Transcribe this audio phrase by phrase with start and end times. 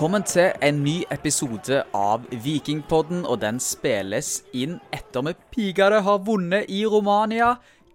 [0.00, 6.22] Velkommen til en ny episode av Vikingpodden, og den spilles inn etter vi pigere har
[6.24, 7.50] vunnet i Romania.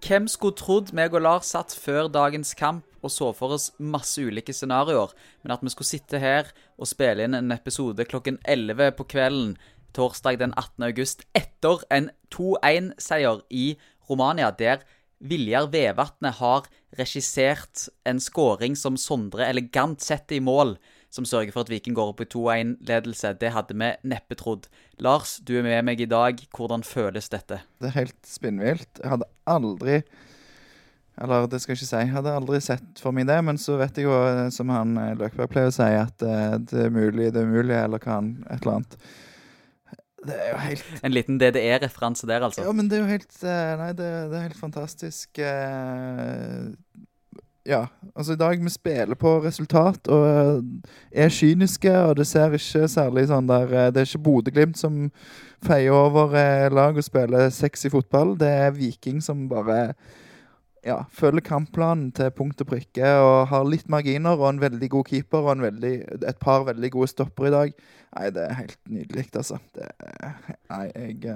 [0.06, 4.22] Hvem skulle trodd meg og Lars satt før dagens kamp og så for oss masse
[4.22, 8.92] ulike scenarioer, men at vi skulle sitte her og spille inn en episode klokken 11
[9.00, 9.56] på kvelden
[9.98, 10.86] torsdag den 18.
[10.86, 13.80] august etter en 2-1-seier i
[14.12, 14.86] Romania, der
[15.26, 16.70] Viljar Vevatnet har
[17.02, 20.78] regissert en skåring som Sondre elegant setter i mål,
[21.16, 23.36] som sørger for at Viking går opp i 2-1-ledelse.
[23.40, 24.68] Det hadde vi neppe trodd.
[25.04, 26.42] Lars, du er med meg i dag.
[26.56, 27.62] Hvordan føles dette?
[27.80, 28.90] Det er helt spinnvilt.
[29.02, 30.02] Jeg hadde aldri
[31.16, 32.00] Eller det skal jeg ikke si.
[32.04, 34.98] Jeg hadde aldri sett for meg det, men så vet jeg jo, eh, som han
[35.00, 38.18] eh, Løkberg pleier å si, at eh, det er mulig, det er umulig, eller hva
[38.18, 38.98] han Et eller annet.
[40.26, 42.66] Det er jo helt En liten DDE-referanse der, altså.
[42.68, 45.40] Ja, men det er jo helt Nei, det, det er helt fantastisk.
[47.66, 52.54] Ja, altså i dag vi spiller på resultat og eh, er kyniske, og det ser
[52.54, 55.08] ikke særlig sånn der eh, Det er ikke Bodø-Glimt som
[55.66, 58.36] feier over eh, lag og spiller sexy fotball.
[58.38, 59.96] Det er Viking som bare
[60.86, 65.10] ja, følger kampplanen til punkt og prikke og har litt marginer og en veldig god
[65.10, 67.74] keeper og veldig, et par veldig gode stopper i dag.
[68.14, 69.58] Nei, det er helt nydelig, altså.
[69.74, 69.90] Det,
[70.70, 71.34] nei, jeg,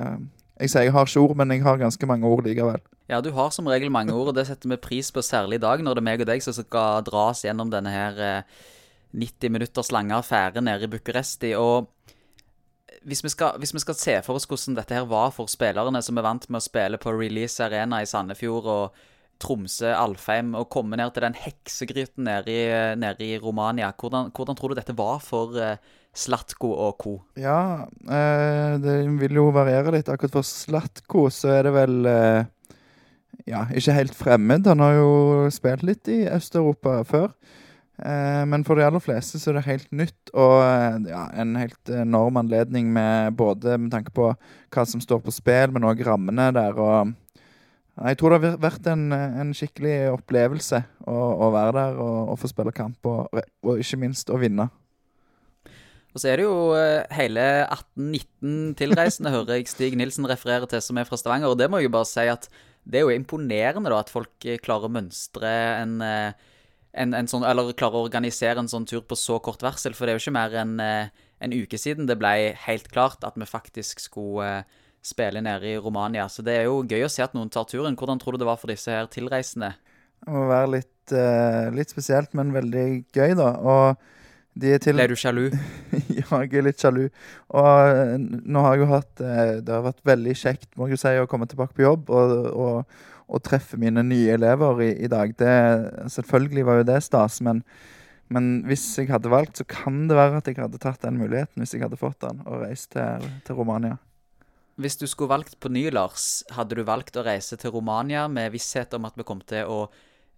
[0.59, 2.81] jeg sier jeg har ikke ord, men jeg har ganske mange ord likevel.
[3.09, 5.63] Ja, du har som regel mange ord, og det setter vi pris på særlig i
[5.63, 8.57] dag, når det er meg og deg som skal dras gjennom denne her eh,
[9.15, 11.53] 90 minutters lange affære nede i Bucuresti.
[11.57, 11.87] Og
[13.07, 16.01] hvis vi, skal, hvis vi skal se for oss hvordan dette her var for spillerne
[16.05, 18.99] som er vant med å spille på Release Arena i Sandefjord og
[19.39, 22.63] Tromsø, Alfheim, og komme ned til den heksegryten nede i,
[22.99, 25.79] nede i Romania, hvordan, hvordan tror du dette var for eh,
[26.15, 27.15] Slatko og co.?
[27.39, 30.09] Ja, eh, det vil jo variere litt.
[30.09, 32.49] Akkurat for Slatko så er det vel eh,
[33.49, 34.67] Ja, ikke helt fremmed.
[34.69, 37.31] Han har jo spilt litt i Øst-Europa før.
[37.99, 41.57] Eh, men for de aller fleste så er det helt nytt, og eh, ja, en
[41.59, 46.05] helt enorm anledning med både med tanke på hva som står på spill, men òg
[46.07, 46.79] rammene der.
[46.79, 47.15] og
[47.99, 52.39] jeg tror det har vært en, en skikkelig opplevelse å, å være der og, og
[52.39, 54.69] få spille kamp, og, og ikke minst å vinne.
[56.09, 60.81] Og så er det jo eh, hele 18-19 tilreisende, hører jeg Stig Nilsen referere til,
[60.81, 61.51] som er fra Stavanger.
[61.51, 62.49] Og det må jeg jo bare si at
[62.89, 65.51] det er jo imponerende da, at folk eh, klarer å mønstre
[65.83, 66.49] en, eh,
[66.97, 69.93] en, en sånn Eller klarer å organisere en sånn tur på så kort varsel.
[69.93, 70.77] For det er jo ikke mer enn
[71.39, 74.63] en uke siden det ble helt klart at vi faktisk skulle
[75.05, 76.25] spille nede i Romania.
[76.27, 77.95] Så det er jo gøy å se at noen tar turen.
[77.95, 79.75] Hvordan tror du det var for disse her tilreisende?
[80.25, 81.13] Det må være litt,
[81.77, 83.53] litt spesielt, men veldig gøy, da.
[83.61, 84.09] Og
[84.57, 85.45] til Ble du sjalu?
[86.19, 87.05] ja, jeg er litt sjalu.
[87.53, 90.99] Og eh, nå har jeg jo hatt eh, Det har vært veldig kjekt må jeg
[90.99, 92.99] si, å komme tilbake på jobb og, og,
[93.29, 95.31] og treffe mine nye elever i, i dag.
[95.37, 95.55] Det,
[96.17, 97.63] selvfølgelig var jo det stas, men,
[98.33, 101.63] men hvis jeg hadde valgt, så kan det være at jeg hadde tatt den muligheten
[101.63, 103.99] hvis jeg hadde fått den, og reist til, til Romania.
[104.79, 108.53] Hvis du skulle valgt på ny, Lars, hadde du valgt å reise til Romania med
[108.53, 109.81] visshet om at vi kom til å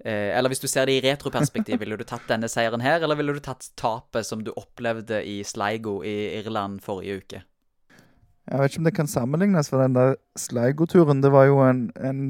[0.03, 3.35] Eller hvis du ser det i retroperspektiv, ville du tatt denne seieren her, eller ville
[3.37, 7.41] du tatt tapet som du opplevde i Sligo i Irland forrige uke?
[8.49, 11.85] Jeg vet ikke om det kan sammenlignes, for den der Sligo-turen, det var jo en,
[12.01, 12.23] en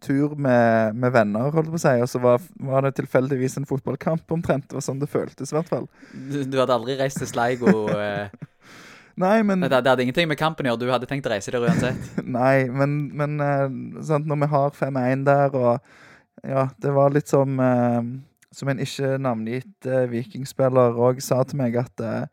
[0.00, 3.68] tur med, med venner, holdt på å si, og så var, var det tilfeldigvis en
[3.68, 4.68] fotballkamp omtrent.
[4.70, 5.88] Det var sånn det føltes, i hvert fall.
[6.12, 8.30] Du, du hadde aldri reist til Sligo eh,
[9.22, 11.52] Nei, men det, det hadde ingenting med kampen å gjøre, du hadde tenkt å reise
[11.52, 12.10] der uansett?
[12.38, 16.05] Nei, men, men eh, sant, når vi har 5-1 der, og
[16.42, 18.02] ja, det var litt som eh,
[18.56, 22.28] Som en ikke navngitt eh, vikingspiller òg sa til meg, at eh,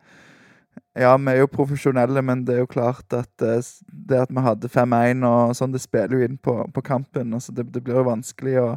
[0.95, 4.43] ja, vi er jo profesjonelle, men det er jo klart at eh, det at vi
[4.45, 7.33] hadde 5-1 og sånn, det spiller jo inn på, på kampen.
[7.33, 8.67] Altså, det, det blir jo vanskelig å,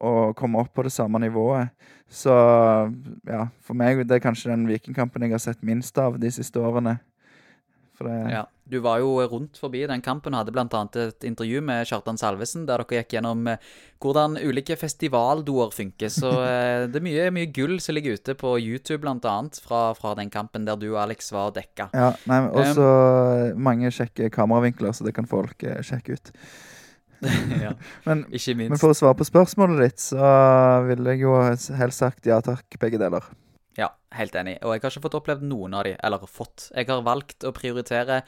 [0.00, 1.70] å komme opp på det samme nivået.
[2.08, 2.32] Så
[3.28, 6.58] ja, for meg det er kanskje den vikingkampen jeg har sett minst av de siste
[6.64, 6.96] årene.
[7.98, 8.46] For det, Ja.
[8.68, 12.66] Du var jo rundt forbi den kampen og hadde annet et intervju med Kjartan Salvesen,
[12.68, 13.62] der dere gikk gjennom eh,
[14.02, 16.12] hvordan ulike festivaldoer funker.
[16.12, 20.14] Så eh, det er mye, mye gull som ligger ute på YouTube, annet, fra, fra
[20.18, 21.88] den kampen der du og Alex var og dekka.
[21.96, 22.88] Ja, nei, også
[23.56, 26.32] mange kjekke kameravinkler, så det kan folk eh, sjekke ut.
[27.64, 27.72] ja,
[28.06, 30.28] Men, ikke men for å svare på spørsmålet ditt, så
[30.86, 31.34] ville jeg jo
[31.80, 33.24] helst sagt ja takk, begge deler.
[33.78, 34.56] Ja, helt enig.
[34.66, 36.68] Og jeg har ikke fått opplevd noen av de, eller fått.
[36.74, 38.22] Jeg har valgt å prioritere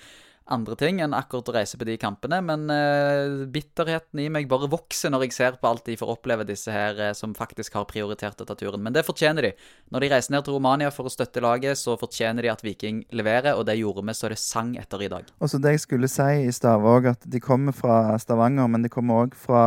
[0.52, 4.68] andre ting enn akkurat å reise på de kampene, men uh, bitterheten i meg bare
[4.70, 7.88] vokser når jeg ser på alt de får oppleve, disse her uh, som faktisk har
[7.90, 8.82] prioritert å ta turen.
[8.82, 9.52] Men det fortjener de.
[9.94, 13.04] Når de reiser ned til Romania for å støtte laget, så fortjener de at Viking
[13.16, 15.30] leverer, og det gjorde vi så det sang etter i dag.
[15.40, 18.86] Og så det jeg skulle si i stad òg, at de kommer fra Stavanger, men
[18.86, 19.62] de kommer òg fra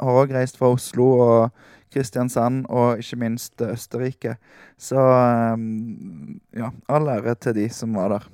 [0.00, 4.36] Har òg reist fra Oslo og Kristiansand og ikke minst Østerrike.
[4.78, 8.28] Så um, ja, all ære til de som var der.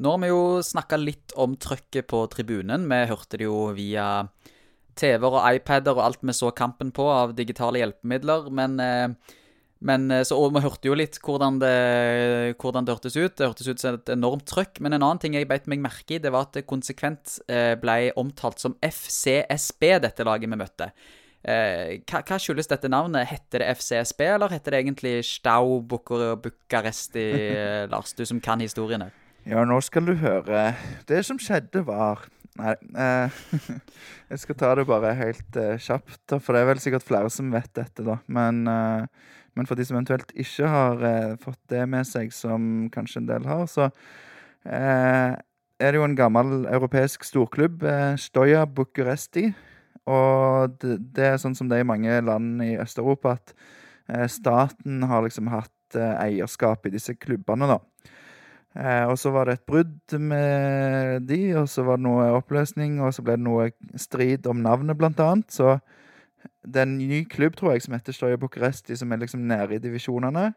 [0.00, 2.86] Nå har vi jo snakka litt om trøkket på tribunen.
[2.88, 4.24] Vi hørte det jo via
[4.96, 8.48] TV-er og iPader og alt vi så kampen på av digitale hjelpemidler.
[8.56, 9.36] Men, eh,
[9.84, 13.36] men så, og vi hørte jo litt hvordan det, hvordan det, hørtes ut.
[13.36, 14.80] Det hørtes ut som et enormt trøkk.
[14.80, 17.42] Men en annen ting jeg beit meg merke i, det var at det konsekvent
[17.82, 20.92] ble omtalt som FCSB, dette laget vi møtte.
[21.42, 23.26] Hva, hva, skyldes dette navnet?
[23.26, 27.26] Heter det FCSB, eller heter det egentlig Stau Bucuresti,
[27.92, 29.10] Lars, du som kan historiene?
[29.42, 30.70] Ja, nå skal du høre.
[31.10, 32.28] Det som skjedde, var
[32.60, 33.38] Nei, eh,
[34.30, 36.34] jeg skal ta det bare helt eh, kjapt.
[36.36, 38.18] For det er vel sikkert flere som vet dette, da.
[38.28, 42.90] Men, eh, men for de som eventuelt ikke har eh, fått det med seg, som
[42.92, 43.88] kanskje en del har, så
[44.68, 49.48] eh, er det jo en gammel europeisk storklubb, eh, Stoja Bucuresti.
[50.12, 55.04] Og det, det, er sånn som det er i mange land i Øst-Europa, at staten
[55.06, 57.78] har liksom hatt eierskap i disse klubbene, da.
[58.76, 63.00] Eh, og så var det et brudd med de, og så var det noe oppløsning,
[63.04, 63.68] og så ble det noe
[64.00, 65.52] strid om navnet, blant annet.
[65.52, 65.76] Så
[66.64, 69.76] det er en ny klubb, tror jeg, som heter Stoja Bucuresti, som er liksom nede
[69.76, 70.52] i divisjonene.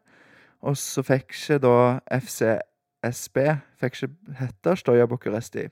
[0.66, 1.76] Og så fikk ikke da
[2.16, 3.42] FCSB
[3.82, 5.68] fikk ikke hete Stoja Bucuresti.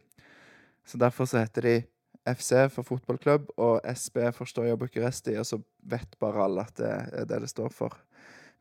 [0.85, 1.75] Så derfor så heter de
[2.27, 5.59] FC for fotballklubb og SB for Stoja Bucuresti, og så
[5.89, 7.95] vet bare alle at det er det det står for.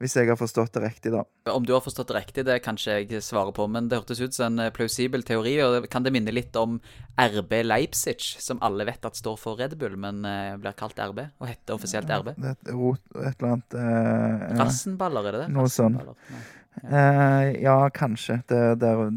[0.03, 1.23] Hvis jeg har forstått det riktig, da.
[1.53, 4.23] Om du har forstått det riktig, det kan ikke jeg svare på, men det hørtes
[4.23, 5.55] ut som en plausibel teori.
[5.63, 6.81] og Kan det minne litt om
[7.23, 11.23] RB Leipzig, som alle vet at står for Red Bull, men uh, blir kalt RB,
[11.39, 12.33] og heter offisielt RB?
[12.35, 15.55] Det er et, eller annet eh, Rassenballer, er det det?
[15.55, 16.03] Noe sånt.
[16.03, 16.43] Ja.
[16.83, 18.41] Eh, ja, kanskje.
[18.49, 19.11] Det, der,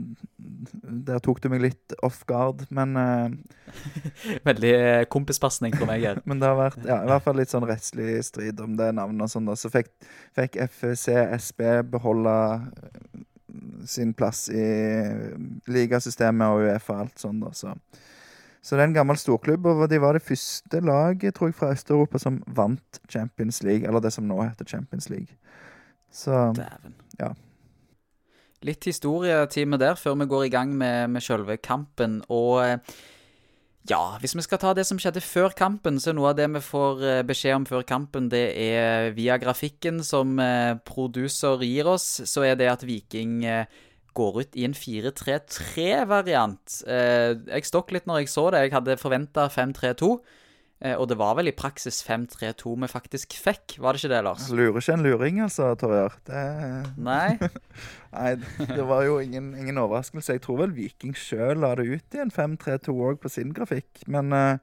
[0.74, 3.30] der, tok du meg litt off guard, men uh,
[4.50, 4.74] Veldig
[5.14, 6.22] kompispasning for meg her.
[6.30, 9.28] men det har vært ja, i hvert fall litt sånn rettslig strid om det navnet
[9.28, 9.50] og sånn.
[9.50, 9.58] da.
[9.60, 9.92] Så fikk,
[10.38, 11.64] fikk FCSB
[11.94, 12.36] beholde
[13.88, 14.66] sin plass i
[15.72, 17.54] ligasystemet og Uefa og alt sånn, da.
[17.56, 17.74] Så.
[18.66, 21.68] Så det er en gammel storklubb, og de var det første laget tror jeg, fra
[21.76, 25.38] Øst-Europa som vant Champions League, eller det som nå heter Champions League.
[26.10, 26.96] Så Dæven.
[27.20, 27.30] Ja.
[28.64, 32.22] Litt historietime der før vi går i gang med, med selve kampen.
[32.32, 32.78] Og eh,
[33.90, 36.48] ja, hvis vi skal ta det som skjedde før kampen, så er noe av det
[36.54, 41.86] vi får eh, beskjed om før kampen, det er via grafikken som eh, producer gir
[41.92, 43.44] oss, så er det at Viking
[44.16, 46.76] går ut i en 4-3-3-variant.
[46.88, 48.62] Jeg stokk litt når jeg så det.
[48.64, 50.08] Jeg hadde forventa 5-3-2.
[50.86, 54.22] Eh, og det var vel i praksis 5-3-2 vi faktisk fikk, var det ikke det,
[54.28, 54.48] Lars?
[54.54, 56.18] Lurer ikke en luring, altså, Torjar.
[56.28, 56.44] Det...
[57.02, 57.38] Nei?
[58.16, 58.32] Nei,
[58.70, 60.38] det var jo ingen, ingen, overraskelse.
[60.38, 64.06] Jeg tror vel Viking sjøl la det ut i en 5-3-2 òg på sin grafikk,
[64.12, 64.58] men uh,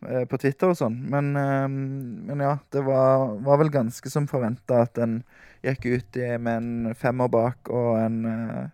[0.00, 0.96] på Twitter og sånn.
[1.12, 5.20] Men, uh, men, ja, det var, var vel ganske som forventa at en
[5.62, 8.64] gikk ut i, med en femmer bak og en uh,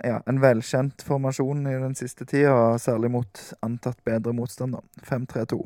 [0.00, 4.84] ja, en velkjent formasjon i den siste tida, særlig mot antatt bedre motstander.
[5.08, 5.60] 5-3-2.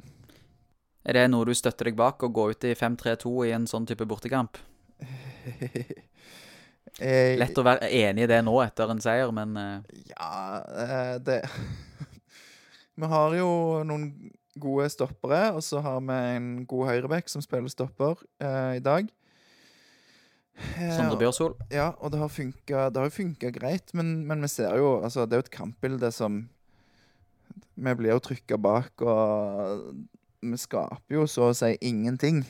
[1.07, 3.87] Er det noe du støtter deg bak, å gå ut i 5-3-2 i en sånn
[3.87, 4.59] type bortekamp?
[6.99, 7.37] jeg...
[7.39, 10.01] Lett å være enig i det nå etter en seier, men uh...
[10.11, 10.33] Ja,
[10.83, 11.45] eh, det
[12.97, 13.51] Vi har jo
[13.87, 14.11] noen
[14.59, 19.11] gode stoppere, og så har vi en god høyreback som spiller stopper eh, i dag.
[20.97, 21.55] Sondre Bjørsol.
[21.73, 25.47] Ja, og det har, funka greit, men, men, vi ser jo Altså, det er jo
[25.47, 26.47] et kampbilde som
[27.77, 29.93] Vi blir jo trykka bak, og
[30.41, 32.45] vi skaper jo så å si ingenting.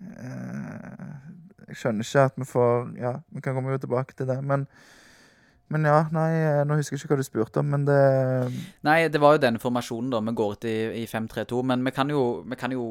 [0.00, 1.16] Eh,
[1.68, 4.66] jeg skjønner ikke at vi får Ja, vi kan komme jo tilbake til det, men
[5.68, 6.30] men ja, nei,
[6.64, 7.98] nå husker jeg ikke hva du spurte om, men det
[8.88, 10.22] Nei, det var jo denne formasjonen, da.
[10.24, 11.60] Vi går ut i, i 5-3-2.
[11.68, 12.86] Men vi kan, jo, vi kan jo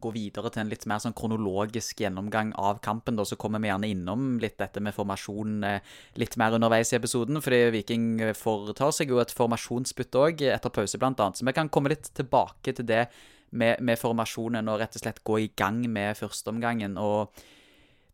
[0.00, 3.18] gå videre til en litt mer sånn kronologisk gjennomgang av kampen.
[3.18, 6.98] Da, så kommer vi gjerne innom litt dette med formasjon eh, litt mer underveis i
[6.98, 7.40] episoden.
[7.44, 8.08] Fordi Viking
[8.38, 11.30] foretar seg jo et formasjonsbytte òg, etter pause bl.a.
[11.34, 13.06] Så vi kan komme litt tilbake til det
[13.54, 16.98] med, med, formasjonen og rett og slett gå i gang med førsteomgangen.
[17.00, 17.44] Og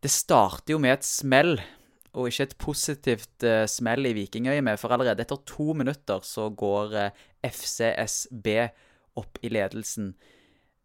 [0.01, 1.55] det starter jo med et smell.
[2.11, 6.95] Og ikke et positivt uh, smell i Vikingøyet for allerede etter to minutter så går
[6.97, 8.49] uh, FCSB
[9.21, 10.11] opp i ledelsen.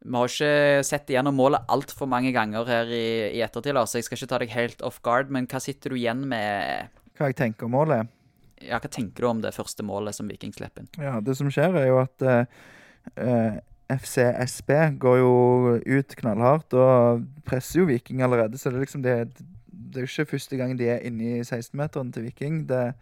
[0.06, 4.06] Vi har ikke sett igjennom målet altfor mange ganger her i, i ettertid, så jeg
[4.06, 6.92] skal ikke ta deg helt off guard, men hva sitter du igjen med?
[7.18, 8.12] Hva jeg tenker om målet?
[8.62, 10.92] Ja, hva tenker du om det første målet som Viking slipper inn?
[11.02, 12.46] Ja, det som skjer er jo at uh,
[13.16, 13.58] eh, eh,
[13.96, 14.72] FCSB
[15.02, 15.34] går jo
[15.84, 19.18] ut knallhardt og presser jo Viking allerede, så det er liksom det,
[19.66, 22.64] det er jo ikke første gang de er inne i 16-meteren til Viking.
[22.70, 22.96] Det er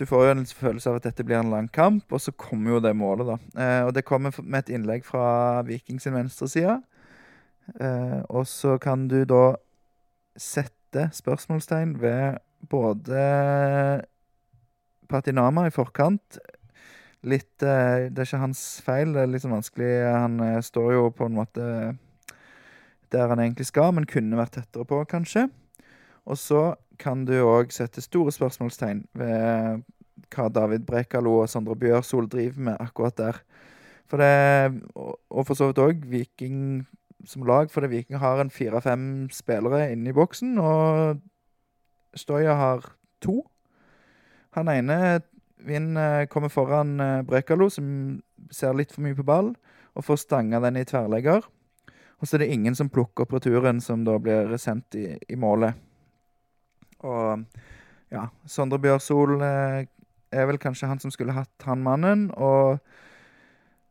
[0.00, 2.72] du får jo en følelse av at dette blir en lang kamp, og så kommer
[2.74, 3.36] jo det målet, da.
[3.60, 6.78] Eh, og det kommer med et innlegg fra Viking sin venstreside.
[7.76, 9.58] Eh, og så kan du da
[10.40, 12.40] sette spørsmålstegn ved
[12.72, 13.26] både
[15.10, 16.40] Patinama i forkant.
[17.20, 19.92] Litt eh, Det er ikke hans feil, det er litt sånn vanskelig.
[20.08, 21.66] Han eh, står jo på en måte
[23.10, 25.48] der han egentlig skal, men kunne vært tettere på, kanskje.
[26.24, 29.82] Og så kan du òg sette store spørsmålstegn ved
[30.30, 33.40] hva David Brekalo og Sondre Bjørsol driver med akkurat der.
[34.10, 36.84] For det, og for så vidt òg Viking
[37.28, 41.20] som lag, fordi Viking har en fire-fem spillere inne i boksen, og
[42.16, 42.86] Stoya har
[43.22, 43.42] to.
[44.56, 45.20] Han ene
[45.60, 45.92] Vin
[46.32, 49.52] kommer foran eh, Brekalo, som ser litt for mye på ball,
[49.92, 51.44] og får stanga den i tverrlegger.
[52.20, 55.36] Og så er det ingen som plukker opp returen, som da blir sendt i, i
[55.36, 55.76] målet.
[57.06, 57.44] Og
[58.12, 59.86] ja, Sondre Bjørsol eh,
[60.30, 62.78] er vel kanskje han som skulle hatt han mannen, og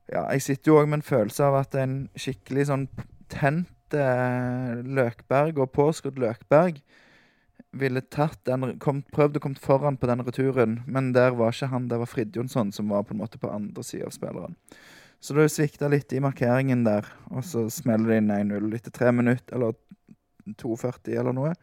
[0.10, 2.88] ja, jeg sitter jo òg med en følelse av at en skikkelig sånn
[3.30, 6.80] tent eh, Løkberg og påskrudd Løkberg
[7.78, 11.70] ville tatt den, kom, prøvd å komme foran på den returen, men der var ikke
[11.70, 14.58] han, det var Fridjonsson som var på en måte på andre sida av spilleren.
[15.22, 19.12] Så det svikta litt i markeringen der, og så smeller det inn 1-0 etter tre
[19.14, 19.76] minutter, eller
[20.58, 21.54] 2,40 eller noe.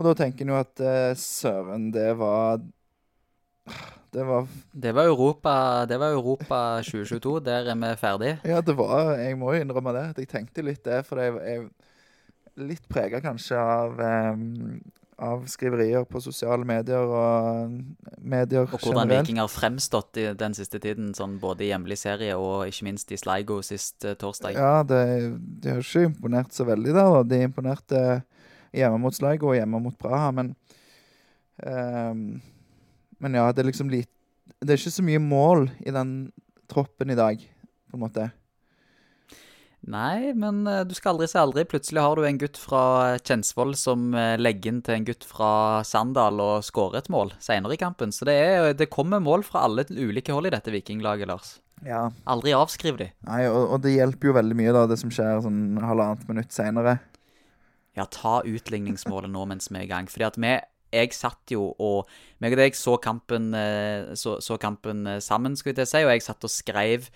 [0.00, 2.62] Og da tenker en jo at eh, søren, det var
[4.10, 7.40] Det var Det var Europa, det var Europa 2022.
[7.44, 8.38] Der er vi ferdig.
[8.44, 10.06] Ja, det var Jeg må jo innrømme det.
[10.24, 11.68] Jeg tenkte litt det, for jeg er
[12.60, 14.80] litt prega kanskje av em,
[15.20, 17.76] av skriverier på sosiale medier og
[18.18, 18.72] medier generelt.
[18.72, 19.28] Og hvordan generelt.
[19.28, 23.12] Viking har fremstått i den siste tiden, sånn både i hjemlig serie og ikke minst
[23.12, 24.56] i Sligo sist eh, torsdag.
[24.56, 25.04] Ja, det,
[25.60, 27.20] de har ikke imponert så veldig der.
[27.28, 28.04] De imponerte
[28.76, 30.54] hjemme mot Sligo og hjemme mot Praha, men
[31.64, 32.40] um,
[33.20, 34.10] Men ja, det er liksom litt
[34.60, 36.14] Det er ikke så mye mål i den
[36.70, 37.40] troppen i dag,
[37.90, 38.30] på en måte.
[39.80, 41.64] Nei, men eh, du skal aldri si aldri.
[41.68, 42.82] Plutselig har du en gutt fra
[43.24, 47.74] Kjensvoll som eh, legger inn til en gutt fra Sandal og skårer et mål senere
[47.74, 48.12] i kampen.
[48.12, 51.54] Så det, er, det kommer mål fra alle ulike hold i dette vikinglaget, Lars.
[51.86, 52.10] Ja.
[52.28, 53.08] Aldri avskriv de.
[53.24, 56.52] Nei, og, og det hjelper jo veldig mye, da, det som skjer sånn halvannet minutt
[56.52, 56.98] seinere.
[57.98, 60.10] Ja, ta utligningsmålet nå mens vi er i gang.
[60.10, 60.58] Fordi at vi
[60.90, 62.08] Jeg satt jo og
[62.42, 65.86] meg og deg så kampen, eh, så, så kampen eh, sammen, skal vi til å
[65.86, 67.06] si, og jeg satt og skrev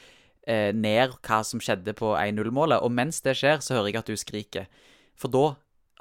[0.47, 2.78] eh, ned hva som skjedde på 1-0-målet.
[2.87, 4.69] Og mens det skjer, så hører jeg at du skriker.
[5.19, 5.57] For da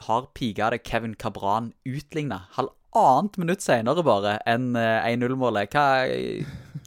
[0.05, 2.43] har pigade Kevin Cabran utligna
[2.93, 5.73] halvannet minutt senere bare enn eh, 1-0-målet.
[5.73, 5.85] Hva,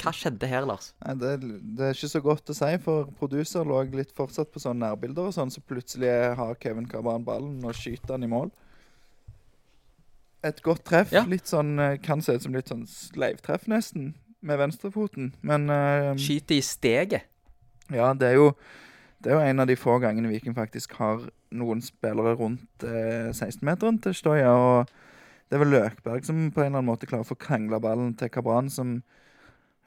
[0.00, 0.92] hva skjedde her, Lars?
[1.04, 1.32] Nei, det,
[1.76, 5.30] det er ikke så godt å si, for producer lå litt fortsatt på sånne nærbilder
[5.30, 8.52] og sånn, så plutselig har Kevin Cabran ballen og skyter han i mål.
[10.46, 11.14] Et godt treff.
[11.14, 11.24] Ja.
[11.26, 14.14] Litt sånn, eh, Kan se ut som litt sånn sleivtreff, nesten,
[14.46, 15.32] med venstrefoten.
[15.42, 17.26] Men uh, Skyter i steget.
[17.90, 18.52] ja, det er jo
[19.24, 21.24] det er jo en av de få gangene Viking faktisk har
[21.56, 24.92] noen spillere rundt eh, 16-meteren til Støya Og
[25.46, 28.16] det er vel Løkberg som på en eller annen måte klarer å få krangla ballen
[28.18, 28.98] til Kabran, som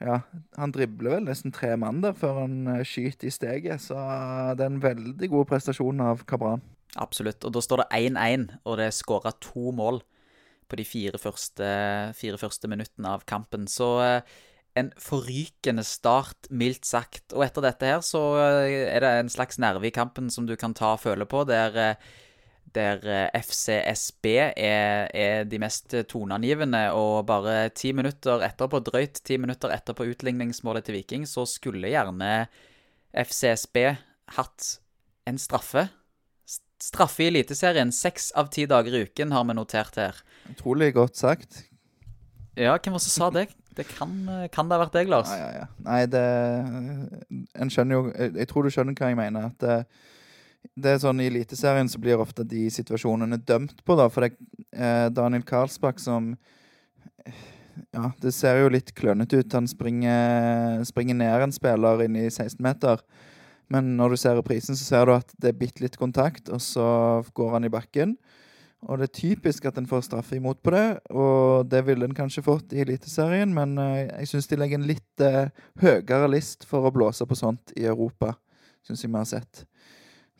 [0.00, 0.22] ja,
[0.56, 3.82] Han dribler vel nesten tre mann der før han eh, skyter i steget.
[3.84, 6.64] Så eh, det er en veldig god prestasjon av Kabran.
[6.96, 7.44] Absolutt.
[7.44, 10.00] Og da står det 1-1, og det er skåra to mål
[10.70, 11.68] på de fire første,
[12.16, 13.68] fire første minuttene av kampen.
[13.68, 14.38] Så eh,
[14.80, 17.34] en forrykende start, mildt sagt.
[17.36, 20.72] Og etter dette her så er det en slags nerve i kampen som du kan
[20.72, 21.98] ta og føle på, der,
[22.76, 26.82] der eh, FCSB er, er de mest toneangivende.
[26.96, 32.46] Og bare ti minutter etterpå, drøyt ti minutter etterpå utligningsmålet til Viking, så skulle gjerne
[33.10, 33.82] FCSB
[34.36, 34.68] hatt
[35.28, 35.88] en straffe.
[36.80, 40.22] Straffe i Eliteserien seks av ti dager i uken, har vi notert her.
[40.50, 41.64] Utrolig godt sagt.
[42.56, 43.48] Ja, hvem var det som sa det?
[43.76, 45.30] Det kan, eh, kan det ha vært deg, Lars?
[45.30, 45.66] Ja, ja, ja.
[45.86, 46.24] Nei, det
[47.54, 49.52] En skjønner jo Jeg, jeg tror du skjønner hva jeg mener.
[49.52, 49.86] At
[50.74, 54.08] det, er sånn I Eliteserien så blir ofte de situasjonene dømt på, da.
[54.12, 54.32] For det
[54.72, 56.34] er eh, Daniel Karlsbakk som
[57.94, 59.56] Ja, det ser jo litt klønete ut.
[59.56, 63.02] Han springer, springer ned en spiller inn i 16-meter.
[63.70, 66.60] Men når du ser reprisen, så ser du at det er bitte litt kontakt, og
[66.62, 66.86] så
[67.38, 68.16] går han i bakken.
[68.88, 72.16] Og det er typisk at en får straffe imot på det, og det ville en
[72.16, 75.52] kanskje fått i Eliteserien, men eh, jeg syns de legger en litt eh,
[75.82, 78.32] høyere list for å blåse på sånt i Europa,
[78.86, 79.66] syns jeg vi har sett.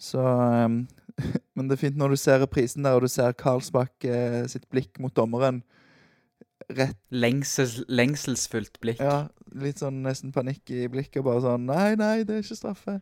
[0.01, 0.83] Så um,
[1.57, 4.67] Men det er fint når du ser reprisen der, og du ser Karlsbakk eh, sitt
[4.73, 5.63] blikk mot dommeren.
[6.71, 9.03] Rett Lengsels, lengselsfullt blikk.
[9.03, 9.27] Ja,
[9.61, 13.01] litt sånn nesten panikk i blikket, og bare sånn Nei, nei, det er ikke straffe.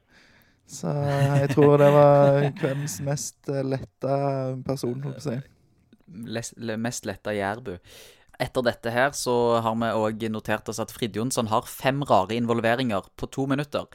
[0.68, 4.18] Så jeg tror det var kveldens mest eh, letta
[4.66, 5.38] person, holdt på å si.
[6.28, 7.76] Les, mest letta jærbu.
[8.38, 12.36] Etter dette her så har vi òg notert oss at Frid Jonsson har fem rare
[12.38, 13.88] involveringer på to minutter.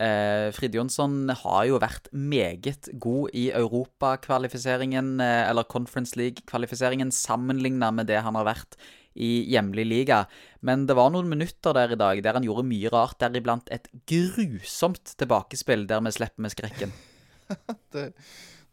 [0.00, 7.92] Eh, Frid Jonsson har jo vært meget god i europakvalifiseringen, eh, eller Conference League-kvalifiseringen, sammenligna
[7.92, 8.78] med det han har vært
[9.12, 10.22] i hjemlig liga.
[10.64, 13.90] Men det var noen minutter der i dag der han gjorde mye rart, deriblant et
[14.08, 16.94] grusomt tilbakespill der vi slipper med skrekken.
[17.92, 18.12] det,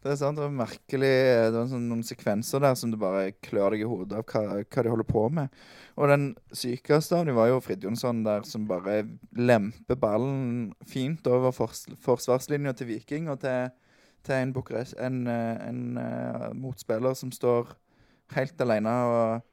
[0.00, 1.10] det er sant, det var merkelig.
[1.52, 4.62] Det var sånn, noen sekvenser der som du bare klør deg i hodet av hva,
[4.62, 5.58] hva de holder på med.
[6.00, 6.24] Og den
[6.56, 9.02] sykeste av dem var jo Fridtjonsson der som bare
[9.36, 13.68] lemper ballen fint over fors forsvarslinja til Viking og til,
[14.24, 17.68] til en, en, en, en uh, motspiller som står
[18.32, 19.46] helt alene og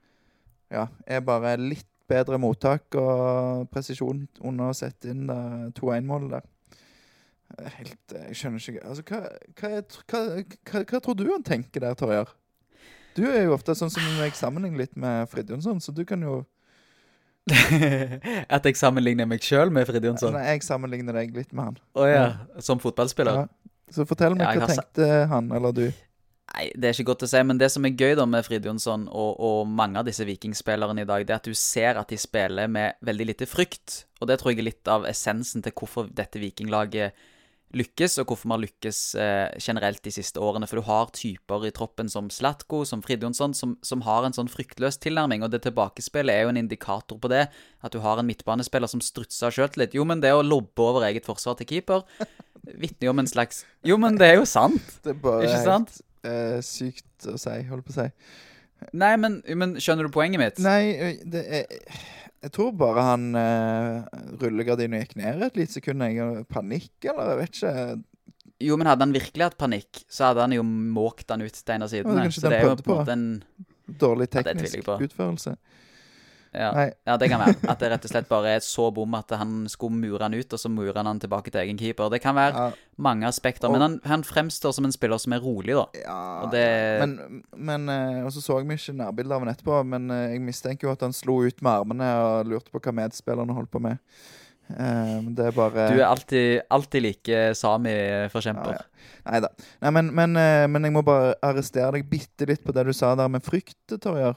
[0.72, 5.28] ja, er bare litt bedre mottak og presisjon under å sette inn
[5.76, 6.48] 2-1-målet der.
[7.78, 9.22] Helt, Jeg skjønner ikke altså, hva,
[9.58, 9.70] hva,
[10.12, 12.34] hva, hva, tror du han tenker der, Torjar?
[13.18, 16.44] Du er jo ofte sånn som jeg sammenligner litt med Fridjonsson, så du kan jo
[18.56, 20.36] At jeg sammenligner meg sjøl med Fridjonsson?
[20.36, 21.80] Nei, jeg sammenligner deg litt med han.
[21.96, 22.26] Å oh, ja.
[22.64, 23.46] Som fotballspiller?
[23.46, 23.72] Ja.
[23.96, 25.86] Så fortell meg, ja, hva tenkte han eller du?
[26.52, 28.68] Nei, Det er ikke godt å si, men det som er gøy da med Frid
[28.68, 32.12] Jonsson og, og, mange av disse vikingspillerne i dag, det er at du ser at
[32.12, 34.04] de spiller med veldig lite frykt.
[34.20, 37.16] Og det tror jeg er litt av essensen til hvorfor dette vikinglaget
[37.78, 40.68] lykkes, og hvorfor vi har lykkes eh, generelt de siste årene.
[40.70, 44.52] For du har typer i troppen som Slatko, som Fridjonsson, som, som, har en sånn
[44.52, 45.46] fryktløs tilnærming.
[45.46, 47.46] Og det tilbakespillet er jo en indikator på det.
[47.86, 49.96] At du har en midtbanespiller som strutser sjøltillit.
[49.98, 52.06] Jo, men det å lobbe over eget forsvar til keeper
[52.76, 54.84] vitner jo om en slags Jo, men det er jo sant.
[55.04, 55.98] Det er bare ikke sant?
[56.28, 58.08] uh, sykt å si, holdt på å si.
[58.94, 60.60] Nei, men, men, skjønner du poenget mitt?
[60.62, 61.72] Nei, det er
[62.48, 64.06] Jeg tror bare han uh,
[64.40, 66.06] rullegardina gikk ned et lite sekund.
[66.08, 67.74] Jeg panikk, eller jeg vet ikke.
[68.64, 71.74] Jo, men hadde han virkelig hatt panikk, så hadde han jo måkt han ut til
[71.76, 72.24] en av sidene.
[72.26, 73.28] Ja, så det er jo på en måte en
[73.88, 75.54] Dårlig teknisk ja, utførelse.
[76.54, 76.90] Ja.
[77.06, 77.18] ja.
[77.20, 77.56] det kan være.
[77.72, 80.54] At det rett og slett bare er så bom at han skulle mure han ut,
[80.54, 82.12] og så murer han han tilbake til egen keeper.
[82.14, 82.88] Det kan være ja.
[83.04, 83.72] mange aspekter.
[83.74, 85.86] Men han, han, fremstår som en spiller som er rolig, da.
[86.04, 86.66] Ja, og det...
[87.04, 90.44] Men, men eh, Og så så jeg ikke nærbildet av han etterpå, men eh, jeg
[90.46, 93.84] mistenker jo at han slo ut med armene og lurte på hva medspillerne holdt på
[93.84, 94.02] med.
[94.68, 98.76] Um, det er bare Du er alltid, alltid like Sami-forkjemper.
[98.76, 99.22] Ja, ja.
[99.32, 99.52] Nei da.
[99.84, 100.36] Nei, men, men,
[100.74, 103.80] men, jeg må bare arrestere deg bitte litt på det du sa der med frykt,
[103.96, 104.36] Torjar.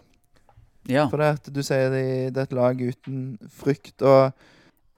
[0.89, 1.05] Ja.
[1.11, 3.21] For det at du sier det, det er et lag uten
[3.53, 4.33] frykt, og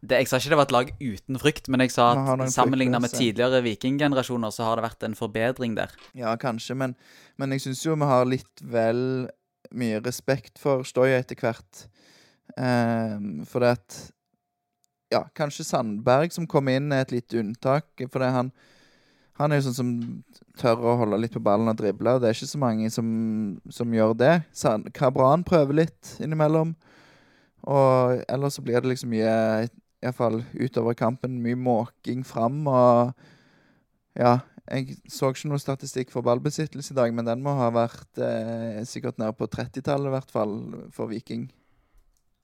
[0.03, 2.99] det, Jeg sa ikke det var et lag uten frykt, men jeg sa at sammenligna
[2.99, 5.95] med tidligere vikinggenerasjoner, så har det vært en forbedring der.
[6.19, 6.97] Ja, kanskje, men,
[7.39, 9.29] men jeg syns jo vi har litt vel
[9.71, 11.85] mye respekt for Stoya etter hvert.
[12.57, 14.01] Um, for det at
[15.13, 17.93] Ja, kanskje Sandberg som kom inn, er et lite unntak.
[18.09, 18.51] For det han
[19.41, 19.91] han er jo sånn som
[20.61, 22.19] tør å holde litt på ballen og drible.
[22.21, 23.07] Det er ikke så mange som,
[23.73, 24.33] som gjør det.
[24.97, 26.75] Kabran prøver litt innimellom.
[27.63, 29.33] Og ellers så blir det liksom mye
[30.03, 33.13] Iallfall utover kampen mye måking fram og
[34.19, 38.21] Ja, jeg så ikke noe statistikk for ballbesittelse i dag, men den må ha vært
[38.21, 40.53] eh, sikkert nede på 30-tallet i hvert fall
[40.93, 41.47] for Viking.